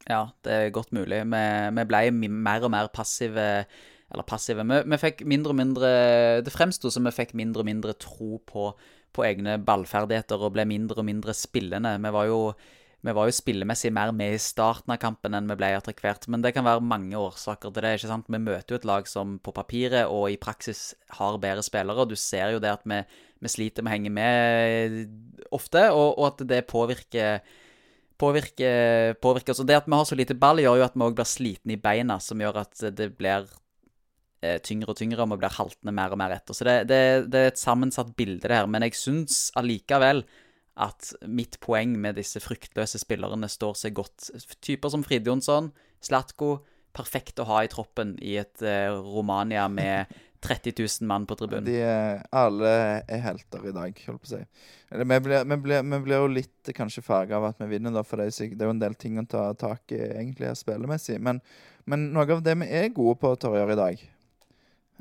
[0.08, 1.20] Ja, det er godt mulig.
[1.28, 1.42] Vi,
[1.76, 3.66] vi ble mer og mer passive
[4.12, 4.64] eller passive.
[4.64, 5.92] Vi, vi fikk mindre og mindre
[6.44, 8.72] Det fremsto som vi fikk mindre og mindre tro på,
[9.12, 11.96] på, egne ballferdigheter og ble mindre og mindre spillende.
[12.00, 12.42] Vi var jo
[13.06, 16.24] vi var jo spillemessig mer med i starten av kampen enn vi ble etter hvert.
[16.26, 17.92] Men det kan være mange årsaker til det.
[17.94, 18.26] ikke sant?
[18.26, 22.02] Vi møter jo et lag som på papiret og i praksis har bedre spillere.
[22.02, 22.98] og Du ser jo det at vi,
[23.38, 24.98] vi sliter med å henge med
[25.54, 27.38] ofte, og, og at det påvirker
[28.18, 29.62] påvirker, påvirker oss.
[29.62, 31.76] Og det at vi har så lite ball, gjør jo at vi òg blir slitne
[31.76, 33.46] i beina, som gjør at det blir
[34.62, 36.54] tyngre og tyngre, og vi blir haltende mer og mer etter.
[36.54, 37.00] Så det, det,
[37.32, 38.68] det er et sammensatt bilde, det her.
[38.70, 40.22] Men jeg syns allikevel
[40.78, 44.30] at mitt poeng med disse fryktløse spillerne står seg godt.
[44.62, 45.72] Typer som Fride Jonsson,
[46.04, 46.60] Slatko,
[46.94, 50.14] perfekt å ha i troppen i et uh, Romania med
[50.46, 51.66] 30 000 mann på tribunen.
[51.66, 52.68] De er, alle
[53.10, 54.42] er helter i dag, holdt på å si.
[54.94, 58.04] Vi blir, vi, blir, vi blir, jo litt kanskje farga av at vi vinner, da,
[58.06, 61.18] for det er, jo en del ting å ta tak i egentlig spillemessig.
[61.18, 61.42] Men,
[61.90, 64.06] men noe av det vi er gode på å gjøre i dag,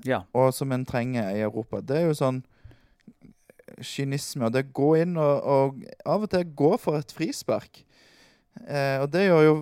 [0.06, 0.22] ja.
[0.34, 1.82] og som en trenger i Europa.
[1.82, 2.44] Det er jo sånn
[3.84, 4.48] kynisme.
[4.48, 7.84] Og det å gå inn og, og, av og til gå for et frispark.
[8.66, 9.58] Eh, og det gjør jo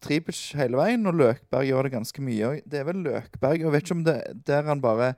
[0.00, 2.54] Tripic hele veien, og Løkberg gjør det ganske mye.
[2.64, 4.16] Det er vel Løkberg Jeg vet ikke om det
[4.48, 5.12] der han bare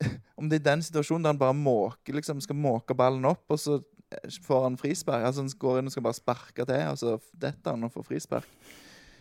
[0.40, 3.60] Om det er den situasjonen der han bare måker, liksom skal måke ballen opp, og
[3.60, 3.78] så
[4.44, 5.24] får han frispark.
[5.24, 8.08] Altså han går inn og skal bare sparke til, og så detter han og får
[8.10, 8.50] frispark.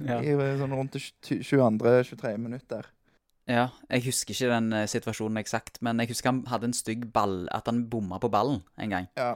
[0.03, 0.19] Ja.
[0.19, 2.35] I sånn rundt 22.-23.
[2.35, 2.89] minutt der.
[3.45, 7.03] Ja, jeg husker ikke den uh, situasjonen eksakt, men jeg husker han hadde en stygg
[7.13, 9.09] ball At han bomma på ballen en gang.
[9.19, 9.35] Ja.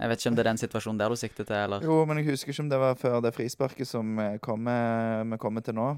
[0.00, 1.84] Jeg vet ikke om det er den situasjonen der du sikter til, eller?
[1.86, 5.62] Jo, men jeg husker ikke om det var før det frisparket som vi kommer, kommer
[5.62, 5.92] til nå.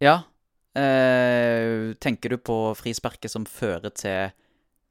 [0.00, 0.22] Ja.
[0.72, 4.32] Eh, tenker du på frisparket som fører til,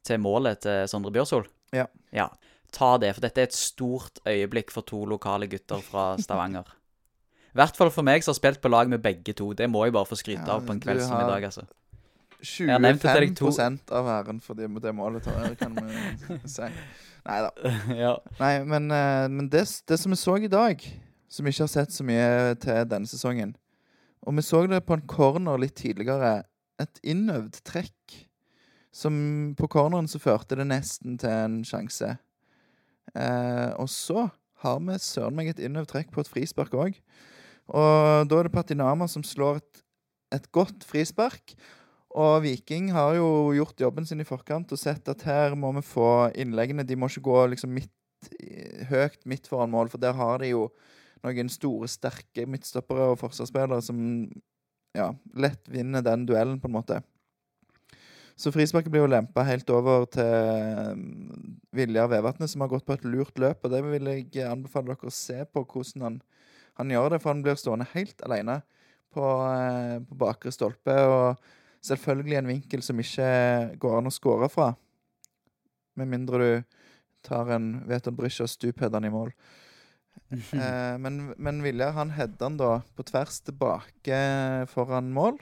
[0.05, 1.49] til målet til Sondre Bjørsol?
[1.73, 1.87] Ja.
[2.13, 2.29] ja.
[2.71, 6.69] Ta det, for dette er et stort øyeblikk for to lokale gutter fra Stavanger.
[7.51, 9.49] I hvert fall for meg som har spilt på lag med begge to.
[9.57, 11.65] Det må jeg bare få skryte Ja, av på en kveld som i dag, altså.
[12.71, 13.51] har nevnt det til deg to-
[13.99, 15.27] av æren for det, det målet,
[15.59, 16.69] kan vi si.
[17.27, 17.51] Nei da.
[17.93, 18.13] ja.
[18.39, 20.81] Nei, men, eh, men det, det som vi så i dag,
[21.29, 23.53] som vi ikke har sett så mye til denne sesongen
[24.25, 26.43] Og vi så det på en corner litt tidligere.
[26.81, 28.17] Et innøvd trekk.
[28.93, 32.17] Som på corneren så førte det nesten til en sjanse.
[33.15, 34.29] Eh, og så
[34.61, 36.99] har vi søren meg et innøvd trekk på et frispark òg.
[37.69, 39.83] Og da er det Patinama som slår et,
[40.37, 41.55] et godt frispark.
[42.11, 45.83] Og Viking har jo gjort jobben sin i forkant og sett at her må vi
[45.85, 46.87] få innleggene.
[46.87, 47.93] De må ikke gå liksom midt,
[48.89, 50.67] høyt midt foran mål, for der har de jo
[51.21, 54.01] noen store, sterke midtstoppere og forsvarsspillere som
[54.97, 56.99] ja, lett vinner den duellen, på en måte.
[58.41, 61.01] Så frisparket blir jo lempa helt over til
[61.77, 63.61] Viljar Vevatnet, som har gått på et lurt løp.
[63.63, 66.17] Og det vil jeg anbefale dere å se på hvordan han,
[66.79, 68.61] han gjør det, for han blir stående helt alene
[69.13, 70.95] på, eh, på bakre stolpe.
[71.07, 71.41] Og
[71.85, 73.31] selvfølgelig en vinkel som ikke
[73.81, 74.71] går an å score fra.
[75.99, 76.77] Med mindre du
[77.27, 79.33] tar en Veton Bryscher stupheader han i mål.
[80.31, 84.19] Eh, men, men Viljar han header han da på tvers tilbake
[84.71, 85.39] foran mål.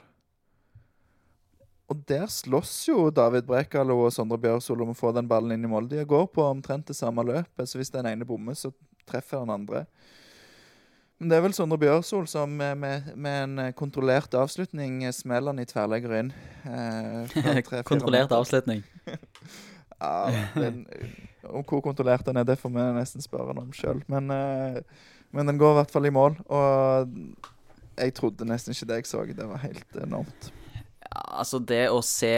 [1.90, 5.66] Og der slåss jo David Brekalo og Sondre Bjørsol om å få den ballen inn
[5.66, 5.88] i mål.
[5.90, 8.70] De går på omtrent det samme løpet, så hvis den ene bommer, så
[9.10, 9.84] treffer den andre.
[11.20, 15.52] Men det er vel Sondre Bjørsol som med, med, en eh, kontrollert avslutning eh, smeller
[15.52, 16.30] han i tverrlegger inn.
[16.64, 18.84] Eh, Kontrollert avslutning.
[20.00, 20.86] Ja, den,
[21.44, 23.98] om hvor kontrollert den er, det får vi nesten spørre han om sjøl.
[24.08, 24.78] Men, eh,
[25.36, 26.38] men den går i hvert fall i mål.
[26.48, 27.10] Og
[28.00, 29.26] jeg trodde nesten ikke det jeg så.
[29.28, 30.48] Det var helt enormt.
[31.04, 32.32] Ja, altså, det å se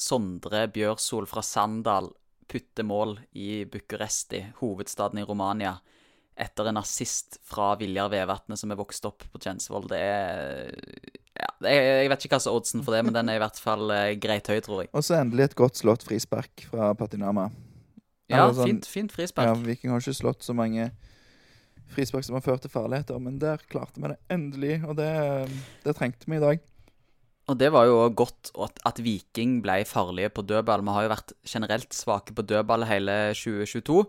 [0.00, 2.08] Sondre Bjørsol fra Sandal
[2.48, 5.76] putte mål i Bucuresti, hovedstaden i Romania,
[6.36, 9.84] etter en assist fra Viljar Vevatnet, som er vokst opp på Tjensvoll.
[9.90, 10.72] det er
[11.36, 13.60] ja, Jeg vet ikke hva som er oddsen for det, men den er i hvert
[13.60, 14.92] fall eh, greit høy, tror jeg.
[14.96, 17.50] Og så endelig et godt slått frispark fra Patinama.
[18.32, 19.54] Ja, sånn- fint, fint Ja.
[19.54, 20.90] Viking har ikke slått så mange
[21.92, 24.82] frispark som har ført til farligheter, men der klarte vi det endelig.
[24.88, 25.10] Og det,
[25.84, 26.60] det trengte vi i dag.
[27.50, 30.84] Og det var jo godt at, at Viking ble farlige på dødball.
[30.86, 34.04] Vi har jo vært generelt svake på dødball hele 2022.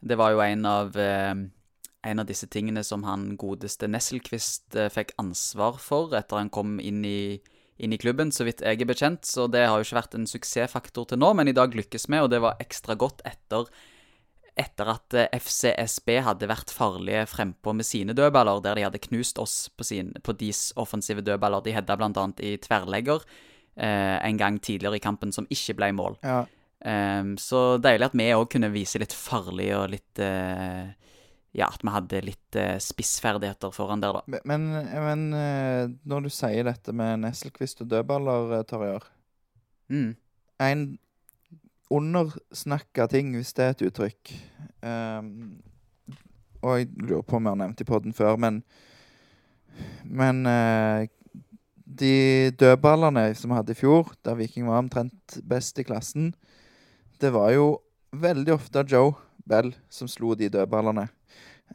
[0.00, 1.34] Det var jo en av, eh,
[2.04, 6.78] en av disse tingene som han godeste Nesselquist eh, fikk ansvar for etter han kom
[6.80, 7.40] inn i,
[7.78, 9.24] inn i klubben, så vidt jeg er bekjent.
[9.24, 12.20] Så det har jo ikke vært en suksessfaktor til nå, men i dag lykkes vi,
[12.20, 13.70] og det var ekstra godt etter
[14.54, 19.40] etter at eh, FCSB hadde vært farlige frempå med sine dødballer, der de hadde knust
[19.42, 21.64] oss på, sin, på deres offensive dødballer.
[21.64, 22.26] De hedda bl.a.
[22.38, 23.24] i tverrlegger
[23.74, 26.18] eh, en gang tidligere i kampen som ikke ble mål.
[26.22, 26.44] Ja,
[26.84, 30.92] Ehm, så deilig at vi òg kunne vise litt farlig og litt uh,
[31.54, 34.40] Ja, at vi hadde litt uh, spissferdigheter foran der, da.
[34.44, 39.10] Men, men uh, når du sier dette med Nesselquist og dødballer, Torjar
[39.92, 40.14] Mm.
[40.64, 40.82] En
[41.92, 44.30] undersnakka ting, hvis det er et uttrykk.
[44.80, 45.58] um,
[46.64, 48.62] og jeg lurer på om jeg har nevnt i poden før, men
[50.04, 50.46] Men
[51.84, 56.32] de dødballene som vi hadde i fjor, der Viking var omtrent best i klassen,
[57.24, 57.68] det var jo
[58.14, 59.14] veldig ofte Joe
[59.48, 61.08] Bell som slo de dødballene.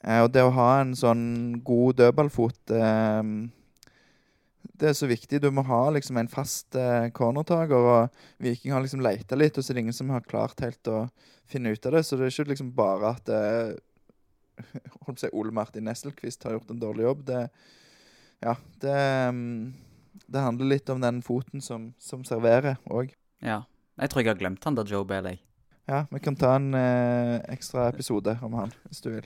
[0.03, 1.23] Eh, og det å ha en sånn
[1.65, 3.23] god dødballfot eh,
[4.79, 5.41] det er så viktig.
[5.43, 7.75] Du må ha liksom en fast eh, cornertaker.
[7.75, 10.91] Og Viking har liksom leita litt, og så er det ingen som har klart helt
[10.91, 11.01] å
[11.49, 12.05] finne ut av det.
[12.07, 13.73] Så det er ikke liksom bare at eh,
[15.38, 17.25] Ole Martin Nesselquist har gjort en dårlig jobb.
[17.27, 17.43] Det,
[18.45, 18.95] ja, det,
[19.35, 19.73] mm,
[20.27, 23.12] det handler litt om den foten som, som serverer òg.
[23.43, 23.63] Ja.
[23.99, 25.38] Jeg tror jeg har glemt han der Joe Bailey.
[25.38, 25.45] jeg.
[25.89, 29.25] Ja, vi kan ta en eh, ekstra episode om han, hvis du vil.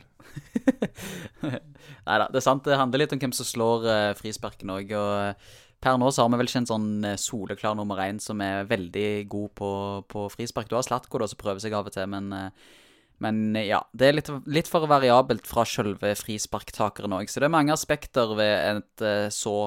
[2.08, 2.64] Nei da, det er sant.
[2.64, 4.94] Det handler litt om hvem som slår eh, frisparken òg.
[4.96, 8.22] Og eh, per nå så har vi vel ikke en sånn eh, soleklar nummer én
[8.24, 9.72] som er veldig god på,
[10.08, 10.72] på frispark.
[10.72, 12.78] Du har Slatko da, som prøver seg av og til, men, eh,
[13.26, 13.82] men eh, ja.
[13.92, 17.28] Det er litt, litt for variabelt fra sjølve frisparktakeren òg.
[17.28, 19.06] Så det er mange aspekter ved et
[19.36, 19.58] så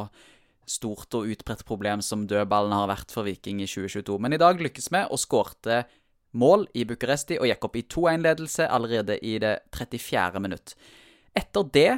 [0.66, 4.18] stort og utbredt problem som dødballen har vært for Viking i 2022.
[4.22, 5.84] Men i dag lykkes vi og skårte
[6.36, 10.42] mål i Bucuresti og gikk opp i 2-1-ledelse allerede i det 34.
[10.42, 10.74] minutt.
[11.36, 11.92] Etter det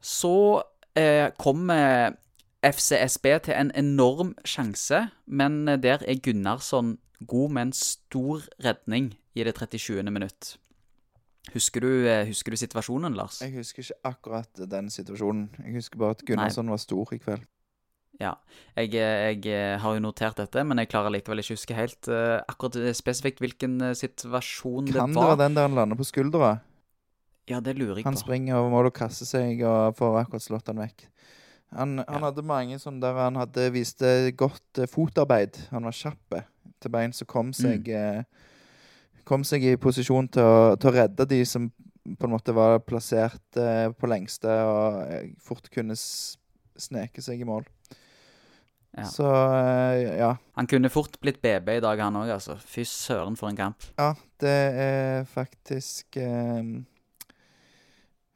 [0.00, 0.62] så
[0.96, 2.08] eh, kom eh,
[2.64, 9.44] FCSB til en enorm sjanse, men der er Gunnarsson god med en stor redning i
[9.44, 10.02] det 37.
[10.10, 10.56] minutt.
[11.54, 13.40] Husker du, eh, husker du situasjonen, Lars?
[13.42, 15.48] Jeg husker ikke akkurat den situasjonen.
[15.64, 17.46] Jeg husker bare at Gunnarsson var stor i kveld.
[18.20, 18.34] Ja.
[18.76, 22.40] Jeg, jeg, har jo notert dette, men jeg klarer likevel ikke å huske helt uh,
[22.50, 25.06] akkurat spesifikt hvilken situasjon kan det var.
[25.06, 26.50] Kan det være den der han lander på skuldra?
[27.50, 28.18] Ja, det lurer jeg han på.
[28.18, 31.06] Han springer over mål og kaster seg og får akkurat slått han vekk.
[31.78, 32.18] Han, ja.
[32.24, 35.58] hadde mange sånne der han hadde viste godt fotarbeid.
[35.70, 36.40] Han var kjapp
[36.80, 38.24] til bein så kom seg mm.
[39.28, 42.80] Kom seg i posisjon til å, til å, redde de som på en måte var
[42.82, 47.68] plassert på lengste og fort kunne sneke seg i mål.
[48.96, 49.04] Ja.
[49.06, 49.26] Så
[50.18, 50.36] ja.
[50.58, 52.56] Han kunne fort blitt BB i dag, han òg, altså.
[52.58, 53.86] Fy søren, for en kamp.
[53.98, 56.72] Ja, det er faktisk eh,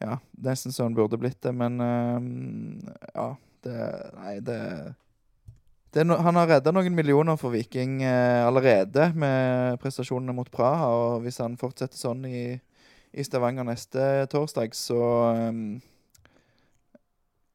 [0.05, 3.33] ja, nesten så han burde blitt det, men eh, ja.
[3.65, 3.85] Det
[4.19, 4.61] Nei, det,
[5.97, 10.91] det no, Han har redda noen millioner for Viking eh, allerede med prestasjonene mot Praha,
[10.93, 12.45] og hvis han fortsetter sånn i,
[13.17, 15.01] i Stavanger neste torsdag, så
[15.49, 15.65] um,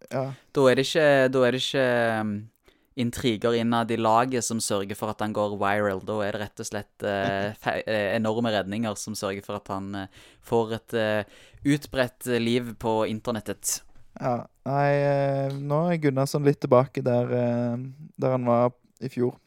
[0.09, 0.31] Ja.
[0.57, 1.87] Da er det ikke, da er det ikke
[2.99, 6.01] intriger innad i laget som sørger for at han går viral.
[6.05, 10.23] Da er det rett og slett eh, enorme redninger som sørger for at han eh,
[10.45, 11.37] får et eh,
[11.75, 13.79] utbredt liv på internettet.
[14.19, 14.41] Ja.
[14.69, 17.77] Nei, eh, nå er Gunnarsson litt tilbake der, eh,
[18.19, 19.37] der han var i fjor.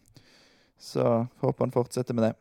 [0.80, 1.04] Så
[1.42, 2.32] håper han fortsetter med det.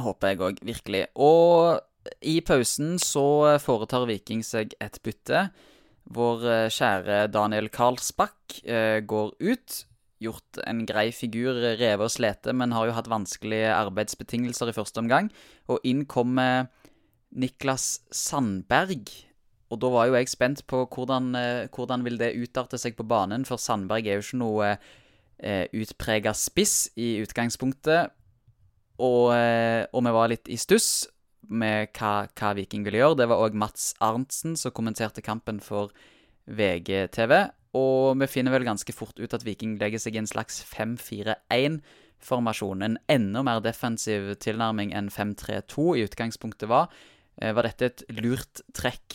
[0.00, 1.04] Håper jeg òg, virkelig.
[1.16, 1.80] Og
[2.24, 5.48] i pausen så foretar Viking seg et bytte.
[6.10, 8.60] Vår eh, kjære Daniel Karlsbakk
[9.06, 9.84] går ut
[10.20, 15.00] gjort en grei figur, revet og slete, men har jo hatt vanskelige arbeidsbetingelser i første
[15.02, 15.30] omgang.
[15.72, 16.68] Og inn kommer
[17.30, 19.08] Niklas Sandberg.
[19.70, 23.06] Og da var jo jeg spent på hvordan, eh, hvordan vil det utarte seg på
[23.06, 28.10] banen, for Sandberg er jo ikke noe eh, utprega spiss i utgangspunktet.
[29.00, 31.06] Og, eh, og, vi var litt i stuss
[31.48, 33.22] med hva, hva Viking ville gjøre.
[33.22, 35.94] Det var òg Mats Arntzen som kommenterte kampen for
[36.50, 37.32] VGTV.
[37.76, 42.82] Og vi finner vel ganske fort ut at Viking legger seg i en slags 5-4-1-formasjon.
[42.82, 46.84] En enda mer defensiv tilnærming enn 5-3-2 i utgangspunktet var.
[47.38, 49.06] Eh, var dette et lurt trekk?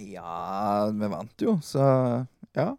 [0.00, 1.82] Ja, vi vant jo, så
[2.56, 2.72] ja.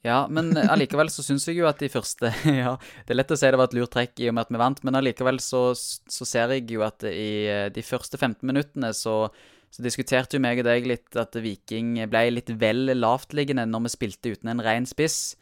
[0.00, 2.30] Ja, men allikevel så syns jeg jo at de første
[2.62, 4.54] Ja, det er lett å si det var et lurt trekk i og med at
[4.54, 8.40] vi vant, men allikevel så, så ser jeg jo at i eh, de første 15
[8.48, 9.26] minuttene så
[9.70, 13.92] så diskuterte jo meg og deg litt at Viking ble litt vel lavtliggende når vi
[13.94, 15.36] spilte uten en ren spiss.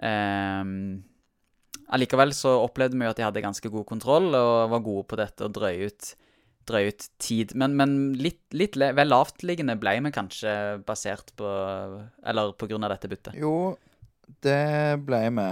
[0.00, 1.02] Um,
[1.92, 5.18] allikevel så opplevde vi jo at de hadde ganske god kontroll og var gode på
[5.20, 6.12] dette å drøye ut,
[6.70, 7.52] drøy ut tid.
[7.60, 10.54] Men, men litt, litt, vel lavtliggende ble vi kanskje
[10.88, 11.52] basert på
[12.24, 13.36] Eller på grunn av dette byttet?
[13.36, 13.76] Jo,
[14.44, 15.48] det ble vi.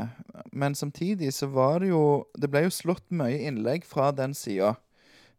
[0.56, 4.76] Men samtidig så var det jo Det ble jo slått mye innlegg fra den sida.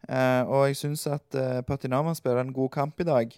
[0.05, 3.33] Uh, og jeg syns at eh, Patinama spiller en god kamp i dag.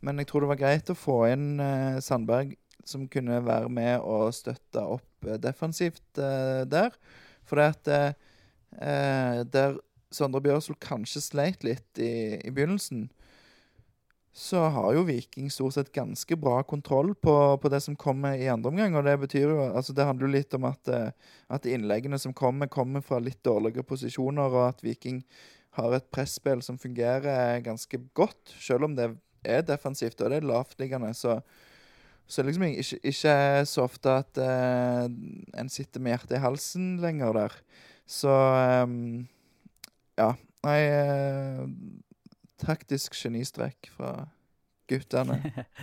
[0.00, 2.56] Men jeg tror det var greit å få inn uh, Sandberg,
[2.88, 6.94] som kunne være med og støtte opp defensivt der.
[7.44, 9.74] For det at der
[10.14, 13.08] Sondre Bjørsvold kanskje sleit litt i, i, begynnelsen,
[14.32, 18.48] så har jo Viking stort sett ganske bra kontroll på, på, det som kommer i
[18.48, 18.96] andre omgang.
[18.96, 20.92] Og det betyr jo Altså, det handler jo litt om at,
[21.50, 25.20] at innleggene som kommer, kommer fra litt dårligere posisjoner, og at Viking
[25.78, 29.12] har et presspill som fungerer ganske godt, selv om det
[29.46, 31.12] er defensivt og det er lavtliggende.
[31.16, 31.38] Så,
[32.26, 33.36] så liksom ikke, ikke
[33.68, 35.06] så ofte at uh,
[35.58, 37.56] en sitter med hjertet i halsen lenger der.
[38.08, 38.34] Så
[38.84, 39.26] um,
[40.18, 40.34] ja.
[40.66, 41.64] Nei uh,
[42.58, 44.12] Taktisk genistrekk fra
[44.90, 45.36] guttene.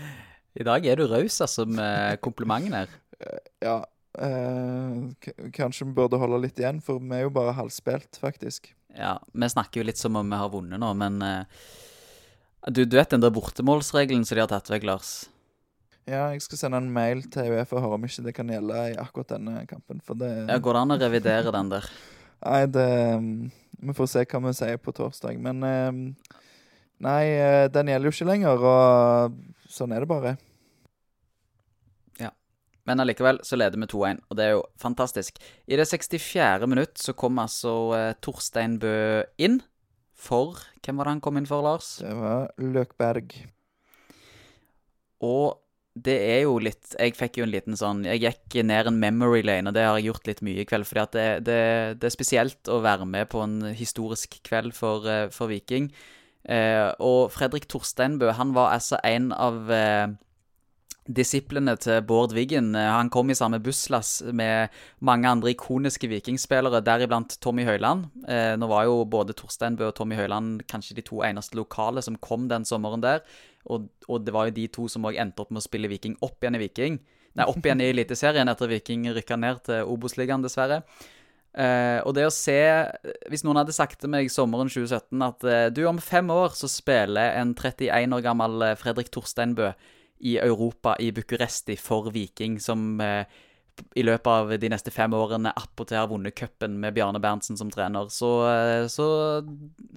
[0.60, 2.97] I dag er du raus, altså, med komplimentene her.
[3.67, 3.77] ja.
[4.15, 5.12] Uh,
[5.55, 8.73] kanskje vi burde holde litt igjen, for vi er jo bare halvspilt, faktisk.
[8.95, 11.65] Ja, vi snakker jo litt som om vi har vunnet nå, men uh,
[12.69, 15.13] du, du, vet den der bortemålsregelen som de har tatt vekk, Lars?
[16.05, 18.81] Ja, jeg skal sende en mail til UF og høre om ikke det kan gjelde
[18.91, 20.01] i akkurat denne kampen.
[20.05, 21.88] For det Ja, Går det an å revidere den der?
[22.45, 23.29] Nei, det um,
[23.81, 25.39] Vi får se hva vi sier på torsdag.
[25.41, 26.01] Men um,
[27.05, 30.36] Nei, uh, den gjelder jo ikke lenger, og sånn er det bare.
[32.86, 35.39] Men allikevel så leder vi 2-1, og det er jo fantastisk.
[35.65, 36.69] I det 64.
[36.69, 39.62] minutt så kom altså eh, Torstein Bø inn.
[40.15, 41.98] For Hvem var det han kom inn for, Lars?
[42.00, 43.34] Det var Løkberg.
[45.26, 45.58] Og
[45.95, 49.45] det er jo litt Jeg fikk jo en liten sånn Jeg gikk ned en memory
[49.48, 50.88] lane, og det har jeg gjort litt mye i kveld.
[50.88, 51.62] fordi at det, det,
[52.02, 55.89] det er spesielt å være med på en historisk kveld for, eh, for Viking.
[56.45, 60.12] Eh, og Fredrik Torsteinbø, han var altså en av eh,
[61.05, 62.73] disiplene til Bård Wiggen.
[62.75, 64.73] Eh, han kom i samme busslass med
[65.05, 68.07] mange andre ikoniske vikingspillere, deriblant Tommy Høiland.
[68.27, 72.17] Eh, nå var jo både Torsteinbø og Tommy Høiland kanskje de to eneste lokale som
[72.17, 73.21] kom den sommeren der.
[73.65, 76.17] Og, og det var jo de to som òg endte opp med å spille Viking
[76.25, 77.01] opp igjen i Viking.
[77.35, 80.83] Nei, opp igjen i Eliteserien etter Viking rykka ned til Obos-ligaen, dessverre.
[81.55, 82.57] Eh, og det å se
[83.31, 86.67] Hvis noen hadde sagt til meg sommeren 2017 at eh, du, om fem år så
[86.67, 89.69] spiller en 31 år gammel eh, Fredrik Torsteinbø
[90.19, 93.25] i Europa, i Bucuresti, for Viking, som eh,
[93.99, 97.71] i løpet av de neste fem årene attpåtil har vunnet cupen med Bjarne Berntsen som
[97.73, 99.08] trener, så, eh, så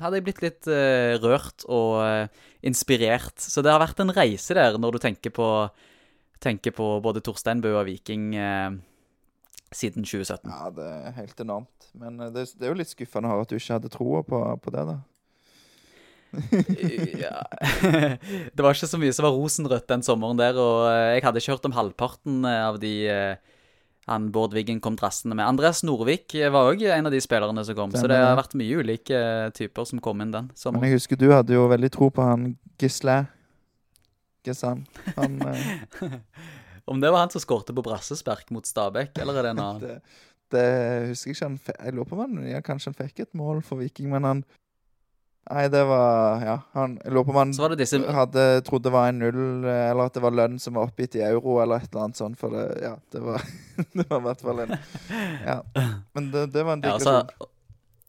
[0.02, 2.02] hadde jeg blitt litt uh, rørt og
[2.66, 3.38] inspirert.
[3.38, 5.48] Så det har vært en reise der, når du tenker på,
[6.42, 8.70] tenker på både Torsteinbø og Viking eh,
[9.74, 10.50] siden 2017.
[10.50, 11.90] Ja, det er helt enormt.
[11.98, 14.42] Men det, det er jo litt skuffende å høre at du ikke hadde troa på,
[14.64, 14.98] på det, da.
[17.24, 17.42] Ja.
[18.54, 21.54] det var ikke så mye som var rosenrødt den sommeren der, og jeg hadde ikke
[21.56, 22.94] hørt om halvparten av de
[24.08, 25.44] han Bård Wiggen kom drassende med.
[25.44, 28.78] Andreas Norvik var òg en av de spillerne som kom, så det har vært mye
[28.80, 29.18] ulike
[29.56, 30.86] typer som kom inn den sommeren.
[30.86, 33.18] Men jeg husker du hadde jo veldig tro på han Gisle.
[34.48, 34.86] Gissan.
[35.18, 36.16] Han uh...
[36.88, 39.82] Om det var han som skårte på brassespark mot Stabæk, eller er det en annen?
[39.82, 39.98] det,
[40.54, 40.64] det,
[41.10, 41.50] husker jeg ikke.
[41.50, 44.24] Han, jeg lurer på om han ja, kanskje han fikk et mål for Viking, men
[44.24, 44.40] han
[45.48, 48.00] Nei, det var Ja, han Jeg lurer på om han disse...
[48.12, 51.22] hadde trodd det var en null, eller at det var lønn som var oppgitt i
[51.24, 53.44] euro, eller et eller annet sånt, for det Ja, det var
[53.98, 54.74] Det var i hvert fall en
[55.46, 55.61] Ja.
[56.14, 57.12] Men det, det var en digresjon.
[57.12, 57.52] Ja, altså,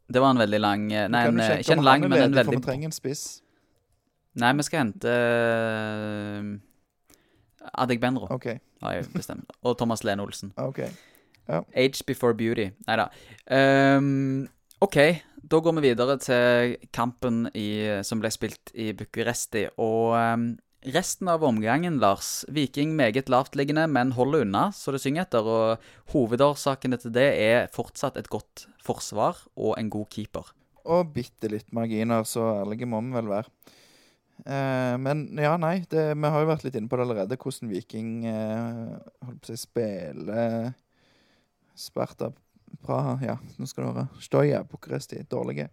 [0.09, 2.65] det var en veldig lang Nei, en, ikke en lang, men en veldig For vi
[2.65, 3.27] trenger en spiss.
[4.39, 6.43] Nei, vi skal hente uh,
[7.83, 8.59] Adek Benro, okay.
[8.83, 9.51] har jeg bestemt.
[9.63, 10.53] Og Thomas Lene Olsen.
[10.57, 10.89] Okay.
[11.49, 11.61] Ja.
[11.75, 12.69] Age before beauty.
[12.87, 13.09] Nei da.
[13.97, 14.47] Um,
[14.79, 14.95] OK,
[15.43, 19.65] da går vi videre til kampen i, som ble spilt i Bucuresti.
[19.75, 20.45] Og um,
[20.95, 25.43] resten av omgangen, Lars Viking meget lavtliggende, men holder unna, så det synger etter.
[25.43, 30.55] Og hovedårsakene til det er fortsatt et godt forsvar og en god keeper.
[30.87, 33.51] Og bitte litt marginer, så ærlige må vi vel være.
[34.47, 37.75] Eh, men ja, nei, det, vi har jo vært litt inne på det allerede, hvordan
[37.75, 38.95] Viking eh,
[39.27, 40.71] holdt på å si, spiller
[41.75, 42.31] Sparta
[42.85, 44.07] Praha, ja, nå skal du høre.
[44.23, 45.69] Stoja, Bucuresti, dårlige.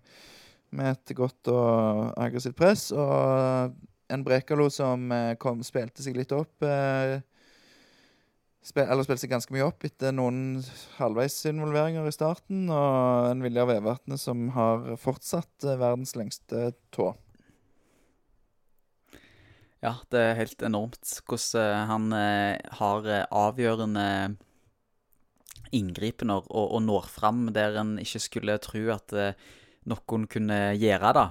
[0.76, 2.88] Med et godt og aggressivt press.
[2.92, 3.76] Og
[4.12, 6.62] en Brekalo som eh, kom, spilte seg litt opp.
[6.62, 7.18] Eh,
[8.66, 10.62] spil, eller spilte seg ganske mye opp etter noen
[10.98, 12.66] halvveisinvolveringer i starten.
[12.70, 17.12] Og en Viljar Vevatnet som har fortsatt eh, verdens lengste tå.
[19.84, 22.06] Ja, det er helt enormt hvordan han
[22.78, 24.06] har avgjørende
[25.74, 29.52] inngripende og, og, når fram der en ikke skulle tro at uh,
[29.90, 31.26] noen kunne gjøre det.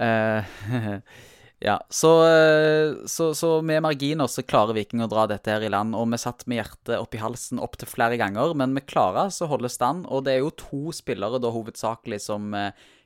[0.00, 1.00] Uh,
[1.68, 5.72] ja, så, uh, så, så, med marginer så klarer Viking å dra dette her i
[5.72, 5.96] land.
[5.98, 9.54] Og vi satt med hjertet oppi halsen opptil flere ganger, men vi klarer altså å
[9.54, 10.06] holde stand.
[10.08, 12.54] Og det er jo to spillere da hovedsakelig som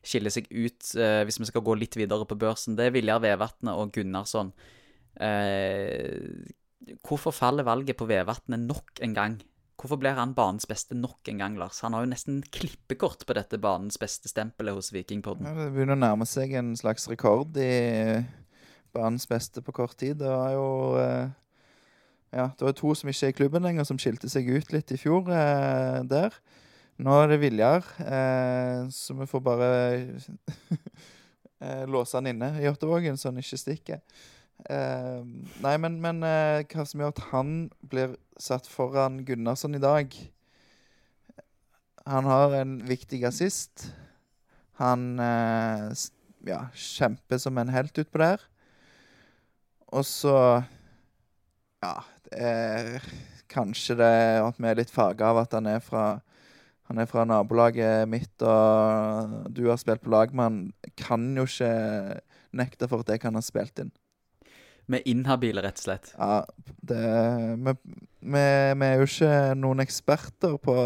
[0.05, 0.91] skiller seg ut,
[1.25, 2.77] hvis vi skal gå litt videre på børsen.
[2.77, 4.51] Det er Viljar Vevatnet og Gunnarsson.
[7.09, 9.39] hvorfor faller valget på Vevatnet nok en gang?
[9.85, 11.83] Hvorfor blir han banens beste nok en gang, Lars?
[11.85, 15.45] Han har jo nesten klippekort på dette banens beste-stempelet hos Vikingpodden.
[15.45, 18.23] Ja, det begynner å nærme seg en slags rekord i
[18.97, 20.23] banens beste på kort tid.
[20.23, 20.65] Det var jo
[21.03, 21.35] eh,
[22.33, 24.95] Ja, det var to som ikke er i klubben lenger, som skilte seg ut litt
[24.97, 26.33] i fjor eh, der.
[27.05, 29.71] Nå er det Viljar, eh, så vi får bare
[31.61, 34.01] eh, låse han inne i Jåttåvågen så han ikke stikker.
[34.65, 35.21] Uh,
[35.61, 37.51] nei, men, men uh, hva som gjør at han
[37.91, 40.15] blir satt foran Gunnarsson i dag
[42.09, 43.91] Han har en viktig assist.
[44.81, 45.93] Han uh,
[46.49, 48.45] ja, kjemper som en helt utpå der.
[49.93, 50.37] Og så
[51.85, 51.97] Ja,
[52.29, 53.09] det er
[53.53, 56.07] kanskje det at vi er litt farga av at han er fra
[56.85, 60.59] han er fra nabolaget mitt, og du har spilt på lag med han.
[61.01, 62.21] Kan jo ikke
[62.53, 63.93] nekte for at jeg kan ha spilt inn.
[64.87, 66.11] Vi er inhabile, rett og slett.
[66.19, 66.43] Ja,
[66.85, 67.03] det
[67.65, 67.77] Vi,
[68.21, 68.43] vi,
[68.81, 70.77] vi er jo ikke noen eksperter på,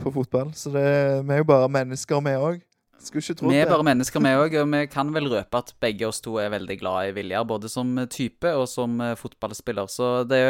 [0.00, 0.86] på fotball, så det,
[1.24, 2.62] vi er jo bare mennesker, vi òg.
[3.04, 3.52] Skulle ikke tro det.
[3.52, 6.38] Vi er bare mennesker, vi òg, og vi kan vel røpe at begge oss to
[6.40, 7.44] er veldig glad i Viljar.
[7.48, 9.90] Både som type og som uh, fotballspiller.
[9.92, 10.40] Så det,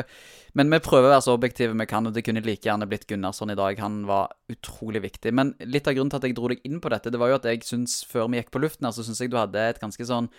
[0.55, 3.09] men vi prøver å være så objektive vi kan, og det kunne like gjerne blitt
[3.11, 3.81] Gunnarsson i dag.
[3.83, 5.35] Han var utrolig viktig.
[5.35, 7.41] Men litt av grunnen til at jeg dro deg inn på dette, det var jo
[7.41, 9.83] at jeg syns, før vi gikk på luften her, så syns jeg du hadde et
[9.83, 10.31] ganske sånn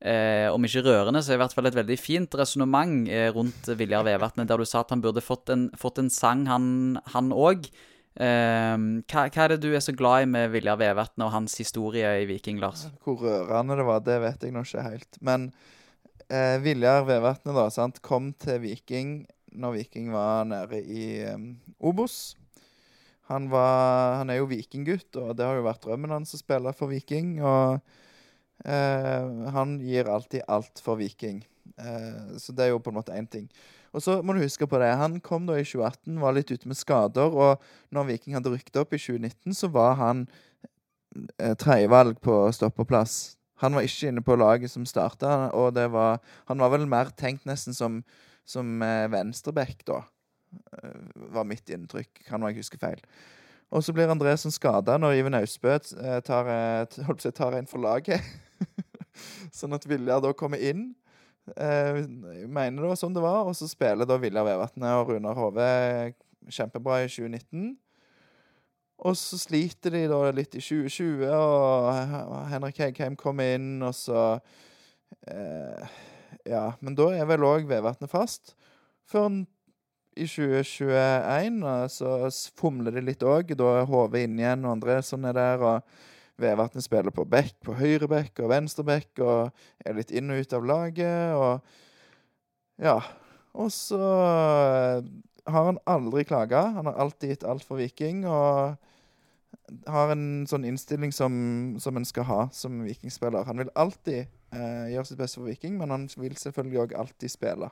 [0.00, 4.06] eh, om ikke rørende, så i hvert fall et veldig fint resonnement eh, rundt Viljar
[4.06, 7.68] Vevatnet, der du sa at han burde fått en, fått en sang, han òg.
[8.16, 11.56] Eh, hva, hva, er det du er så glad i med Viljar Vevatnet og hans
[11.60, 12.86] historie i Viking, Lars?
[13.04, 15.20] Hvor rørende det var, det vet jeg nå ikke helt.
[15.20, 15.50] Men
[16.28, 19.18] eh, Viljar Vevatnet da, sant, kom til Viking
[19.56, 22.36] når Viking var nede i um, Obos.
[23.30, 26.72] Han, var, han er jo vikinggutt, og det har jo vært drømmen hans å spille
[26.76, 27.38] for Viking.
[27.40, 27.80] og
[28.64, 31.42] han gir alltid alt for Viking.
[31.76, 33.50] Uh, så det er jo på en måte én ting.
[33.96, 34.90] Og så må du huske på det.
[35.00, 37.32] Han kom da i 2018, var litt ute med skader.
[37.32, 37.62] Og
[37.94, 40.26] når Viking hadde rykket opp i 2019, så var han
[41.40, 43.36] eh, tredjevalg på stoppeplass.
[43.64, 47.08] Han var ikke inne på laget som starta, og det var Han var vel mer
[47.16, 48.02] tenkt nesten som,
[48.44, 50.02] som eh, venstreback, da.
[50.76, 51.00] Eh,
[51.32, 52.26] var mitt inntrykk.
[52.28, 53.00] Kan jeg huske feil.
[53.72, 57.80] Og så blir Andresen skada når Iven Austbø eh, tar, eh, si, tar en for
[57.80, 58.20] laget.
[59.58, 60.90] sånn at Vilja da kommer inn.
[61.54, 62.02] Eh,
[62.46, 63.46] mener det var sånn det var.
[63.46, 65.68] Og så spiller da Vilja Vevatnet og Runar Hove
[66.52, 67.74] kjempebra i 2019.
[69.06, 74.38] Og så sliter de da litt i 2020, og Henrik Heggheim kommer inn, og så
[75.28, 75.98] eh,
[76.46, 78.54] Ja, men da er vel òg Vevatnet fast.
[79.06, 79.42] Før
[80.16, 81.60] i 2021
[81.92, 82.12] så
[82.56, 83.52] fomler de litt òg.
[83.58, 85.60] Da er HV inn igjen, og Andresson er der.
[85.60, 90.32] og Vevatnet spiller på bekk, på høyre bekk og venstre bekk, og er litt inn
[90.32, 91.36] og ut av laget.
[91.36, 92.98] Og ja.
[93.56, 94.00] Og så
[95.46, 96.66] har han aldri klaga.
[96.76, 98.26] Han har alltid gitt alt for Viking.
[98.28, 98.76] Og
[99.90, 101.34] har en sånn innstilling som,
[101.82, 103.46] som en skal ha som vikingspiller.
[103.48, 107.32] Han vil alltid eh, gjøre sitt beste for Viking, men han vil selvfølgelig òg alltid
[107.32, 107.70] spille.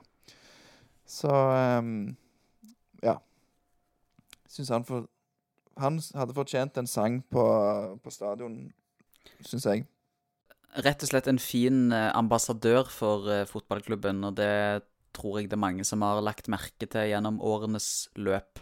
[1.05, 2.15] Så um,
[3.05, 3.19] ja.
[4.49, 5.05] Syns han for,
[5.81, 7.43] Han hadde fortjent en sang på,
[8.01, 8.57] på stadion,
[9.43, 9.85] syns jeg.
[10.85, 14.83] Rett og slett en fin eh, ambassadør for uh, fotballklubben, og det
[15.15, 18.59] tror jeg det er mange som har lagt merke til gjennom årenes løp.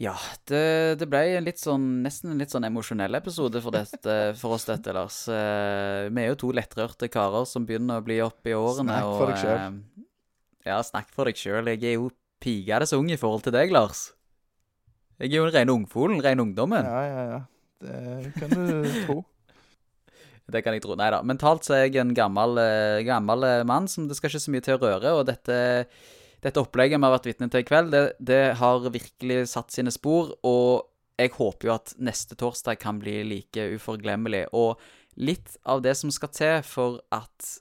[0.00, 0.14] Ja,
[0.48, 4.64] det, det ble en sånn, nesten en litt sånn emosjonell episode for, dette, for oss,
[4.66, 5.18] dette, Lars.
[5.28, 8.96] Vi er jo to lettrørte karer som begynner å bli oppe i årene.
[8.96, 10.06] Snakk for deg sjøl.
[10.70, 11.68] Ja, snakk for deg sjøl.
[11.74, 12.08] Jeg er jo
[12.40, 14.08] pigades ung i forhold til deg, Lars.
[15.20, 16.86] Jeg er jo en ren ungfolen, ren ungdommen.
[16.86, 17.40] Ja, ja, ja.
[17.80, 19.18] Det kan du tro.
[20.50, 20.96] Det kan jeg tro.
[20.98, 21.20] Nei da.
[21.22, 24.54] Mentalt så er jeg en gammel, eh, gammel eh, mann som det skal ikke så
[24.54, 25.12] mye til å røre.
[25.20, 25.58] Og dette,
[26.42, 29.92] dette opplegget vi har vært vitne til i kveld, det, det, har virkelig satt sine
[29.94, 30.32] spor.
[30.42, 30.88] Og
[31.20, 34.48] jeg håper jo at neste torsdag kan bli like uforglemmelig.
[34.56, 34.80] Og
[35.20, 37.52] litt av det som skal til for at